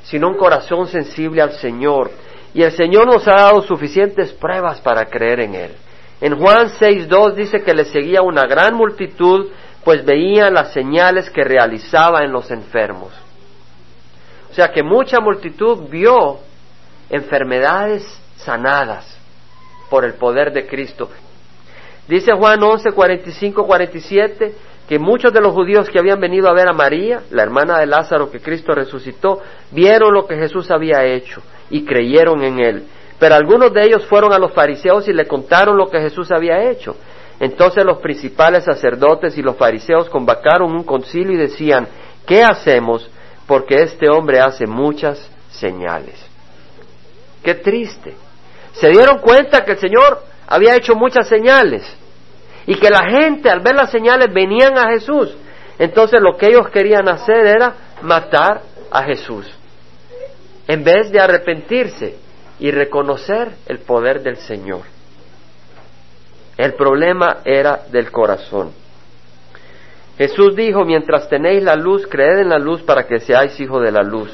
sino 0.04 0.28
un 0.28 0.36
corazón 0.36 0.86
sensible 0.86 1.42
al 1.42 1.52
Señor. 1.52 2.10
Y 2.54 2.62
el 2.62 2.72
Señor 2.72 3.06
nos 3.06 3.26
ha 3.26 3.32
dado 3.32 3.62
suficientes 3.62 4.32
pruebas 4.32 4.80
para 4.80 5.06
creer 5.06 5.40
en 5.40 5.54
Él. 5.56 5.72
En 6.20 6.38
Juan 6.38 6.68
6.2 6.68 7.34
dice 7.34 7.62
que 7.62 7.74
le 7.74 7.84
seguía 7.86 8.22
una 8.22 8.46
gran 8.46 8.74
multitud, 8.74 9.50
pues 9.82 10.04
veían 10.04 10.54
las 10.54 10.72
señales 10.72 11.28
que 11.28 11.42
realizaba 11.42 12.22
en 12.22 12.32
los 12.32 12.50
enfermos. 12.52 13.12
O 14.50 14.54
sea 14.54 14.68
que 14.68 14.84
mucha 14.84 15.18
multitud 15.18 15.88
vio 15.90 16.38
enfermedades 17.10 18.06
sanadas 18.36 19.14
por 19.94 20.04
el 20.04 20.14
poder 20.14 20.52
de 20.52 20.66
Cristo. 20.66 21.08
Dice 22.08 22.32
Juan 22.32 22.60
11, 22.60 22.90
45, 22.90 23.64
47 23.64 24.52
que 24.88 24.98
muchos 24.98 25.32
de 25.32 25.40
los 25.40 25.52
judíos 25.52 25.88
que 25.88 26.00
habían 26.00 26.18
venido 26.18 26.48
a 26.48 26.52
ver 26.52 26.66
a 26.68 26.72
María, 26.72 27.22
la 27.30 27.44
hermana 27.44 27.78
de 27.78 27.86
Lázaro 27.86 28.28
que 28.28 28.40
Cristo 28.40 28.74
resucitó, 28.74 29.40
vieron 29.70 30.12
lo 30.12 30.26
que 30.26 30.34
Jesús 30.34 30.68
había 30.72 31.04
hecho 31.04 31.40
y 31.70 31.84
creyeron 31.84 32.42
en 32.42 32.58
él. 32.58 32.84
Pero 33.20 33.36
algunos 33.36 33.72
de 33.72 33.84
ellos 33.84 34.04
fueron 34.06 34.32
a 34.32 34.38
los 34.40 34.52
fariseos 34.52 35.06
y 35.06 35.12
le 35.12 35.28
contaron 35.28 35.76
lo 35.76 35.88
que 35.88 36.00
Jesús 36.00 36.32
había 36.32 36.68
hecho. 36.68 36.96
Entonces 37.38 37.84
los 37.84 37.98
principales 37.98 38.64
sacerdotes 38.64 39.38
y 39.38 39.42
los 39.42 39.54
fariseos 39.54 40.10
convocaron 40.10 40.74
un 40.74 40.82
concilio 40.82 41.34
y 41.34 41.36
decían, 41.36 41.86
¿qué 42.26 42.42
hacemos? 42.42 43.08
Porque 43.46 43.76
este 43.76 44.08
hombre 44.08 44.40
hace 44.40 44.66
muchas 44.66 45.30
señales. 45.50 46.20
Qué 47.44 47.54
triste. 47.54 48.23
Se 48.74 48.88
dieron 48.88 49.18
cuenta 49.18 49.64
que 49.64 49.72
el 49.72 49.78
Señor 49.78 50.22
había 50.46 50.76
hecho 50.76 50.94
muchas 50.94 51.28
señales 51.28 51.82
y 52.66 52.76
que 52.76 52.90
la 52.90 53.08
gente 53.08 53.50
al 53.50 53.60
ver 53.60 53.74
las 53.74 53.90
señales 53.90 54.32
venían 54.32 54.76
a 54.78 54.90
Jesús. 54.90 55.34
Entonces 55.78 56.20
lo 56.20 56.36
que 56.36 56.48
ellos 56.48 56.68
querían 56.70 57.08
hacer 57.08 57.46
era 57.46 57.74
matar 58.02 58.62
a 58.90 59.02
Jesús, 59.02 59.46
en 60.68 60.84
vez 60.84 61.10
de 61.10 61.20
arrepentirse 61.20 62.16
y 62.60 62.70
reconocer 62.70 63.52
el 63.66 63.80
poder 63.80 64.22
del 64.22 64.36
Señor. 64.36 64.82
El 66.56 66.74
problema 66.74 67.38
era 67.44 67.80
del 67.90 68.12
corazón. 68.12 68.72
Jesús 70.16 70.54
dijo, 70.54 70.84
mientras 70.84 71.28
tenéis 71.28 71.62
la 71.64 71.74
luz, 71.74 72.06
creed 72.06 72.38
en 72.38 72.48
la 72.50 72.58
luz 72.58 72.82
para 72.82 73.06
que 73.06 73.18
seáis 73.18 73.58
hijos 73.58 73.82
de 73.82 73.90
la 73.90 74.02
luz. 74.02 74.30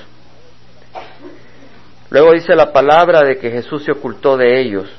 Luego 2.10 2.32
dice 2.32 2.54
la 2.54 2.72
palabra 2.72 3.22
de 3.22 3.38
que 3.38 3.50
Jesús 3.50 3.84
se 3.84 3.92
ocultó 3.92 4.36
de 4.36 4.60
ellos 4.60 4.90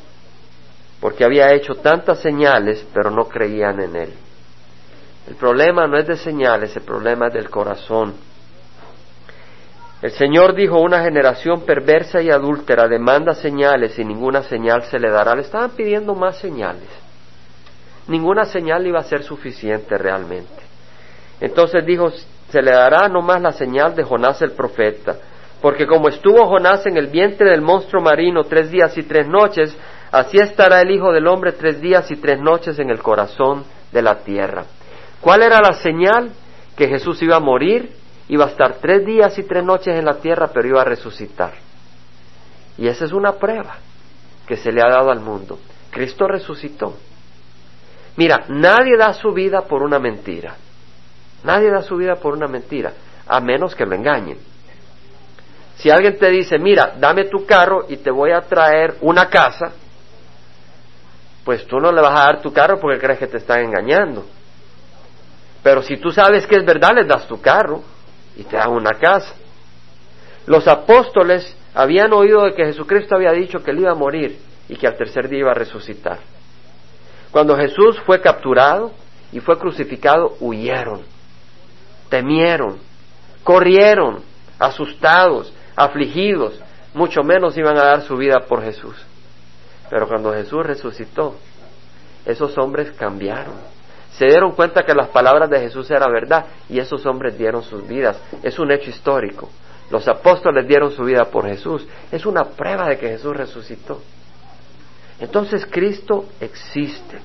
porque 1.01 1.25
había 1.25 1.51
hecho 1.51 1.73
tantas 1.75 2.19
señales, 2.19 2.85
pero 2.93 3.09
no 3.09 3.25
creían 3.25 3.81
en 3.81 3.95
él. 3.95 4.13
El 5.27 5.35
problema 5.35 5.87
no 5.87 5.97
es 5.97 6.07
de 6.07 6.15
señales, 6.15 6.75
el 6.75 6.83
problema 6.83 7.27
es 7.27 7.33
del 7.33 7.49
corazón. 7.49 8.13
El 10.01 10.11
Señor 10.11 10.55
dijo, 10.55 10.79
una 10.79 11.03
generación 11.03 11.61
perversa 11.61 12.21
y 12.21 12.29
adúltera 12.29 12.87
demanda 12.87 13.33
señales 13.33 13.97
y 13.97 14.05
ninguna 14.05 14.43
señal 14.43 14.83
se 14.83 14.99
le 14.99 15.09
dará. 15.09 15.35
Le 15.35 15.41
estaban 15.41 15.71
pidiendo 15.71 16.13
más 16.15 16.37
señales. 16.37 16.89
Ninguna 18.07 18.45
señal 18.45 18.85
iba 18.85 18.99
a 18.99 19.03
ser 19.03 19.23
suficiente 19.23 19.97
realmente. 19.97 20.61
Entonces 21.39 21.85
dijo, 21.85 22.11
se 22.49 22.61
le 22.61 22.71
dará 22.71 23.07
nomás 23.07 23.41
la 23.41 23.51
señal 23.51 23.95
de 23.95 24.03
Jonás 24.03 24.41
el 24.41 24.51
profeta, 24.51 25.15
porque 25.61 25.85
como 25.85 26.09
estuvo 26.09 26.47
Jonás 26.47 26.85
en 26.87 26.97
el 26.97 27.07
vientre 27.07 27.49
del 27.49 27.61
monstruo 27.61 28.01
marino 28.01 28.43
tres 28.43 28.71
días 28.71 28.97
y 28.97 29.03
tres 29.03 29.27
noches, 29.27 29.77
Así 30.11 30.37
estará 30.37 30.81
el 30.81 30.91
Hijo 30.91 31.13
del 31.13 31.27
Hombre 31.27 31.53
tres 31.53 31.79
días 31.79 32.11
y 32.11 32.17
tres 32.17 32.39
noches 32.39 32.77
en 32.79 32.89
el 32.89 32.99
corazón 32.99 33.63
de 33.93 34.01
la 34.01 34.19
tierra. 34.19 34.65
¿Cuál 35.21 35.41
era 35.41 35.61
la 35.61 35.73
señal? 35.73 36.31
Que 36.75 36.89
Jesús 36.89 37.21
iba 37.21 37.37
a 37.37 37.39
morir, 37.39 37.93
iba 38.27 38.45
a 38.45 38.49
estar 38.49 38.75
tres 38.81 39.05
días 39.05 39.37
y 39.37 39.43
tres 39.43 39.63
noches 39.63 39.97
en 39.97 40.03
la 40.03 40.15
tierra, 40.15 40.49
pero 40.53 40.67
iba 40.67 40.81
a 40.81 40.85
resucitar. 40.85 41.53
Y 42.77 42.87
esa 42.87 43.05
es 43.05 43.13
una 43.13 43.33
prueba 43.33 43.77
que 44.45 44.57
se 44.57 44.71
le 44.73 44.81
ha 44.81 44.89
dado 44.89 45.11
al 45.11 45.21
mundo. 45.21 45.59
Cristo 45.91 46.27
resucitó. 46.27 46.97
Mira, 48.17 48.45
nadie 48.49 48.97
da 48.97 49.13
su 49.13 49.31
vida 49.31 49.61
por 49.61 49.81
una 49.81 49.99
mentira. 49.99 50.55
Nadie 51.45 51.71
da 51.71 51.81
su 51.81 51.95
vida 51.95 52.15
por 52.15 52.33
una 52.33 52.47
mentira, 52.47 52.91
a 53.27 53.39
menos 53.39 53.75
que 53.75 53.85
lo 53.85 53.95
engañen. 53.95 54.37
Si 55.81 55.89
alguien 55.89 56.19
te 56.19 56.29
dice, 56.29 56.59
mira, 56.59 56.93
dame 56.99 57.25
tu 57.25 57.43
carro 57.43 57.85
y 57.89 57.97
te 57.97 58.11
voy 58.11 58.31
a 58.31 58.41
traer 58.41 58.97
una 59.01 59.27
casa, 59.29 59.71
pues 61.43 61.65
tú 61.65 61.79
no 61.79 61.91
le 61.91 61.99
vas 62.01 62.19
a 62.19 62.23
dar 62.25 62.41
tu 62.41 62.53
carro 62.53 62.79
porque 62.79 62.99
crees 62.99 63.17
que 63.17 63.25
te 63.25 63.37
están 63.37 63.61
engañando. 63.61 64.23
Pero 65.63 65.81
si 65.81 65.97
tú 65.97 66.11
sabes 66.11 66.45
que 66.45 66.57
es 66.57 66.65
verdad, 66.65 66.91
les 66.93 67.07
das 67.07 67.27
tu 67.27 67.41
carro 67.41 67.81
y 68.35 68.43
te 68.43 68.57
dan 68.57 68.69
una 68.69 68.91
casa. 68.99 69.33
Los 70.45 70.67
apóstoles 70.67 71.57
habían 71.73 72.13
oído 72.13 72.43
de 72.43 72.53
que 72.53 72.65
Jesucristo 72.65 73.15
había 73.15 73.31
dicho 73.31 73.63
que 73.63 73.71
él 73.71 73.79
iba 73.79 73.91
a 73.91 73.95
morir 73.95 74.39
y 74.69 74.75
que 74.75 74.85
al 74.85 74.97
tercer 74.97 75.29
día 75.29 75.39
iba 75.39 75.51
a 75.51 75.55
resucitar. 75.55 76.19
Cuando 77.31 77.57
Jesús 77.57 77.99
fue 78.05 78.21
capturado 78.21 78.91
y 79.31 79.39
fue 79.39 79.57
crucificado, 79.57 80.35
huyeron. 80.41 81.01
temieron, 82.07 82.77
corrieron, 83.43 84.21
asustados, 84.59 85.51
afligidos, 85.75 86.59
mucho 86.93 87.23
menos 87.23 87.57
iban 87.57 87.77
a 87.77 87.85
dar 87.85 88.01
su 88.01 88.15
vida 88.17 88.41
por 88.47 88.63
Jesús. 88.63 88.95
Pero 89.89 90.07
cuando 90.07 90.33
Jesús 90.33 90.65
resucitó, 90.65 91.35
esos 92.25 92.57
hombres 92.57 92.91
cambiaron. 92.91 93.55
Se 94.13 94.25
dieron 94.25 94.51
cuenta 94.51 94.83
que 94.83 94.93
las 94.93 95.07
palabras 95.07 95.49
de 95.49 95.59
Jesús 95.59 95.89
eran 95.89 96.11
verdad 96.11 96.45
y 96.69 96.79
esos 96.79 97.05
hombres 97.05 97.37
dieron 97.37 97.63
sus 97.63 97.87
vidas. 97.87 98.19
Es 98.43 98.59
un 98.59 98.71
hecho 98.71 98.89
histórico. 98.89 99.49
Los 99.89 100.07
apóstoles 100.07 100.67
dieron 100.67 100.91
su 100.91 101.03
vida 101.03 101.25
por 101.25 101.45
Jesús. 101.45 101.85
Es 102.11 102.25
una 102.25 102.43
prueba 102.43 102.87
de 102.87 102.97
que 102.97 103.09
Jesús 103.09 103.35
resucitó. 103.35 104.01
Entonces 105.19 105.65
Cristo 105.69 106.25
existe 106.39 107.19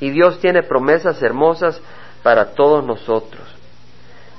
y 0.00 0.10
Dios 0.10 0.40
tiene 0.40 0.62
promesas 0.62 1.22
hermosas 1.22 1.80
para 2.22 2.52
todos 2.52 2.84
nosotros. 2.84 3.42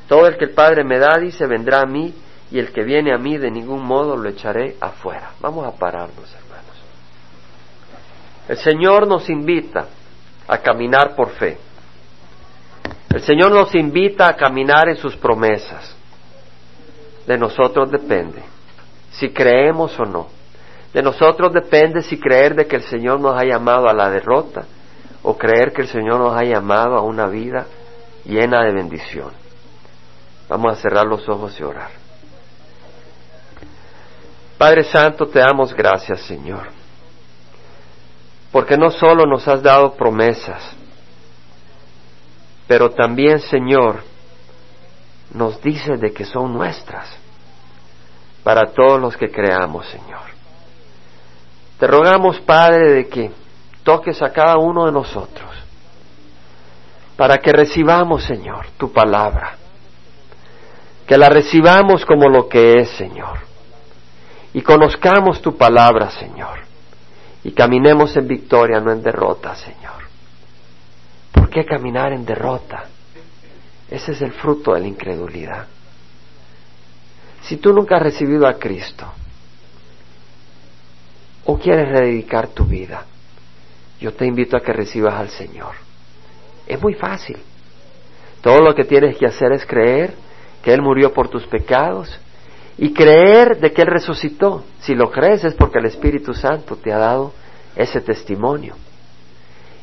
Todo 0.07 0.27
el 0.27 0.37
que 0.37 0.45
el 0.45 0.51
Padre 0.51 0.83
me 0.83 0.99
da, 0.99 1.17
dice, 1.19 1.47
vendrá 1.47 1.81
a 1.81 1.85
mí 1.85 2.13
y 2.51 2.59
el 2.59 2.71
que 2.71 2.83
viene 2.83 3.13
a 3.13 3.17
mí 3.17 3.37
de 3.37 3.51
ningún 3.51 3.83
modo 3.83 4.15
lo 4.15 4.29
echaré 4.29 4.75
afuera. 4.79 5.31
Vamos 5.39 5.65
a 5.65 5.71
pararnos, 5.71 6.33
hermanos. 6.33 6.75
El 8.47 8.57
Señor 8.57 9.07
nos 9.07 9.29
invita 9.29 9.87
a 10.47 10.57
caminar 10.59 11.15
por 11.15 11.31
fe. 11.31 11.57
El 13.13 13.21
Señor 13.21 13.51
nos 13.51 13.73
invita 13.73 14.27
a 14.27 14.35
caminar 14.35 14.89
en 14.89 14.97
sus 14.97 15.15
promesas. 15.15 15.95
De 17.25 17.37
nosotros 17.37 17.89
depende 17.89 18.43
si 19.11 19.29
creemos 19.29 19.97
o 19.99 20.05
no. 20.05 20.27
De 20.93 21.01
nosotros 21.01 21.51
depende 21.51 22.01
si 22.01 22.19
creer 22.19 22.55
de 22.55 22.67
que 22.67 22.77
el 22.77 22.83
Señor 22.83 23.19
nos 23.19 23.35
ha 23.35 23.43
llamado 23.43 23.89
a 23.89 23.93
la 23.93 24.09
derrota 24.09 24.65
o 25.23 25.37
creer 25.37 25.73
que 25.73 25.81
el 25.81 25.87
Señor 25.87 26.19
nos 26.19 26.37
ha 26.37 26.43
llamado 26.43 26.95
a 26.95 27.01
una 27.01 27.27
vida 27.27 27.65
llena 28.25 28.63
de 28.63 28.73
bendición. 28.73 29.31
Vamos 30.47 30.73
a 30.73 30.81
cerrar 30.81 31.05
los 31.05 31.27
ojos 31.27 31.59
y 31.59 31.63
orar. 31.63 32.04
Padre 34.57 34.83
Santo, 34.83 35.27
te 35.27 35.39
damos 35.39 35.73
gracias, 35.73 36.21
Señor, 36.21 36.67
porque 38.51 38.77
no 38.77 38.89
solo 38.89 39.25
nos 39.25 39.47
has 39.47 39.61
dado 39.61 39.93
promesas, 39.95 40.75
pero 42.67 42.89
también, 42.89 43.39
Señor, 43.39 44.03
nos 45.33 45.61
dices 45.61 45.99
de 45.99 46.13
que 46.13 46.25
son 46.25 46.53
nuestras 46.53 47.09
para 48.43 48.71
todos 48.71 49.01
los 49.01 49.17
que 49.17 49.29
creamos, 49.29 49.87
Señor. 49.87 50.21
Te 51.79 51.87
rogamos, 51.87 52.39
Padre, 52.39 52.91
de 52.93 53.07
que 53.09 53.31
toques 53.83 54.21
a 54.21 54.31
cada 54.31 54.57
uno 54.57 54.85
de 54.85 54.91
nosotros 54.91 55.49
para 57.17 57.37
que 57.37 57.51
recibamos, 57.51 58.23
Señor, 58.23 58.67
tu 58.77 58.91
palabra, 58.91 59.55
que 61.07 61.17
la 61.17 61.29
recibamos 61.29 62.05
como 62.05 62.29
lo 62.29 62.47
que 62.49 62.73
es, 62.79 62.89
Señor, 62.91 63.39
y 64.55 64.61
conozcamos 64.61 65.41
tu 65.41 65.57
palabra, 65.57 66.09
Señor, 66.11 66.59
y 67.43 67.51
caminemos 67.51 68.15
en 68.15 68.25
victoria, 68.25 68.79
no 68.79 68.89
en 68.89 69.03
derrota, 69.03 69.53
Señor. 69.53 70.05
¿Por 71.33 71.49
qué 71.49 71.65
caminar 71.65 72.13
en 72.13 72.25
derrota? 72.25 72.85
Ese 73.91 74.13
es 74.13 74.21
el 74.21 74.31
fruto 74.31 74.73
de 74.73 74.79
la 74.79 74.87
incredulidad. 74.87 75.67
Si 77.41 77.57
tú 77.57 77.73
nunca 77.73 77.97
has 77.97 78.03
recibido 78.03 78.47
a 78.47 78.53
Cristo 78.53 79.11
o 81.43 81.59
quieres 81.59 81.89
rededicar 81.89 82.47
tu 82.47 82.63
vida, 82.63 83.03
yo 83.99 84.13
te 84.13 84.25
invito 84.25 84.55
a 84.55 84.61
que 84.61 84.71
recibas 84.71 85.15
al 85.15 85.31
Señor. 85.31 85.75
Es 86.65 86.81
muy 86.81 86.93
fácil. 86.93 87.39
Todo 88.39 88.61
lo 88.61 88.73
que 88.73 88.85
tienes 88.85 89.17
que 89.17 89.25
hacer 89.25 89.51
es 89.51 89.65
creer 89.65 90.13
que 90.63 90.73
Él 90.73 90.81
murió 90.81 91.11
por 91.11 91.27
tus 91.27 91.45
pecados 91.45 92.21
y 92.77 92.93
creer 92.93 93.59
de 93.59 93.71
que 93.71 93.83
Él 93.83 93.87
resucitó. 93.87 94.63
Si 94.79 94.95
lo 94.95 95.11
crees 95.11 95.43
es 95.43 95.53
porque 95.53 95.79
el 95.79 95.85
Espíritu 95.85 96.33
Santo 96.33 96.75
te 96.75 96.91
ha 96.91 96.97
dado 96.97 97.33
ese 97.75 98.01
testimonio. 98.01 98.75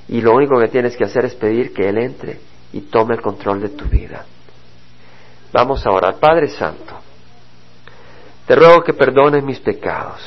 Y 0.09 0.21
lo 0.21 0.35
único 0.35 0.59
que 0.59 0.69
tienes 0.69 0.97
que 0.97 1.05
hacer 1.05 1.25
es 1.25 1.35
pedir 1.35 1.73
que 1.73 1.89
Él 1.89 1.99
entre 1.99 2.39
y 2.73 2.83
tome 2.83 3.15
el 3.15 3.23
control 3.23 3.61
de 3.63 3.71
tu 3.71 3.87
vida. 3.87 4.25
Vamos 5.53 5.87
a 5.87 5.91
orar. 5.91 6.17
Padre 6.17 6.49
Santo, 6.49 6.95
te 8.47 8.55
ruego 8.55 8.83
que 8.83 8.95
perdones 8.95 9.43
mis 9.43 9.61
pecados. 9.61 10.21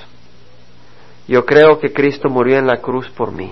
Yo 1.27 1.45
creo 1.45 1.79
que 1.79 1.91
Cristo 1.91 2.29
murió 2.29 2.57
en 2.57 2.67
la 2.67 2.81
cruz 2.81 3.09
por 3.09 3.31
mí 3.31 3.51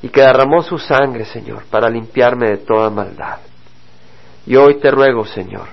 y 0.00 0.08
que 0.08 0.20
derramó 0.20 0.62
su 0.62 0.78
sangre, 0.78 1.24
Señor, 1.24 1.64
para 1.70 1.88
limpiarme 1.88 2.50
de 2.50 2.58
toda 2.58 2.90
maldad. 2.90 3.38
Y 4.46 4.56
hoy 4.56 4.80
te 4.80 4.90
ruego, 4.90 5.24
Señor, 5.24 5.68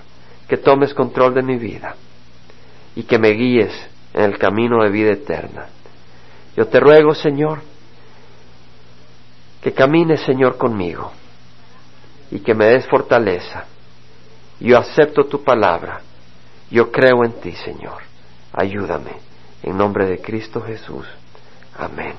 que 0.47 0.57
tomes 0.57 0.93
control 0.93 1.33
de 1.35 1.43
mi 1.43 1.57
vida 1.57 1.95
y 2.99 3.03
que 3.03 3.17
me 3.17 3.29
guíes 3.29 3.71
en 4.13 4.23
el 4.23 4.37
camino 4.37 4.83
de 4.83 4.89
vida 4.89 5.11
eterna. 5.11 5.67
Yo 6.57 6.67
te 6.67 6.81
ruego, 6.81 7.15
Señor, 7.15 7.61
que 9.61 9.71
camines, 9.71 10.19
Señor, 10.23 10.57
conmigo 10.57 11.09
y 12.29 12.41
que 12.41 12.53
me 12.53 12.65
des 12.65 12.85
fortaleza. 12.87 13.67
Yo 14.59 14.77
acepto 14.77 15.23
tu 15.27 15.45
palabra. 15.45 16.01
Yo 16.69 16.91
creo 16.91 17.23
en 17.23 17.39
ti, 17.39 17.53
Señor. 17.53 18.01
Ayúdame. 18.51 19.11
En 19.63 19.77
nombre 19.77 20.05
de 20.05 20.19
Cristo 20.19 20.59
Jesús. 20.59 21.07
Amén. 21.77 22.15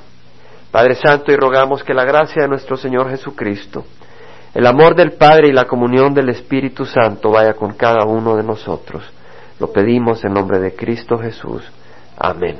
Padre 0.70 0.94
Santo, 0.94 1.30
y 1.30 1.36
rogamos 1.36 1.84
que 1.84 1.92
la 1.92 2.06
gracia 2.06 2.44
de 2.44 2.48
nuestro 2.48 2.78
Señor 2.78 3.10
Jesucristo, 3.10 3.84
el 4.54 4.66
amor 4.66 4.94
del 4.94 5.12
Padre 5.12 5.48
y 5.48 5.52
la 5.52 5.66
comunión 5.66 6.14
del 6.14 6.30
Espíritu 6.30 6.86
Santo 6.86 7.32
vaya 7.32 7.52
con 7.52 7.74
cada 7.74 8.06
uno 8.06 8.34
de 8.34 8.44
nosotros. 8.44 9.04
Lo 9.60 9.70
pedimos 9.72 10.24
en 10.24 10.32
nombre 10.32 10.58
de 10.58 10.74
Cristo 10.74 11.18
Jesús. 11.18 11.62
Amén. 12.16 12.56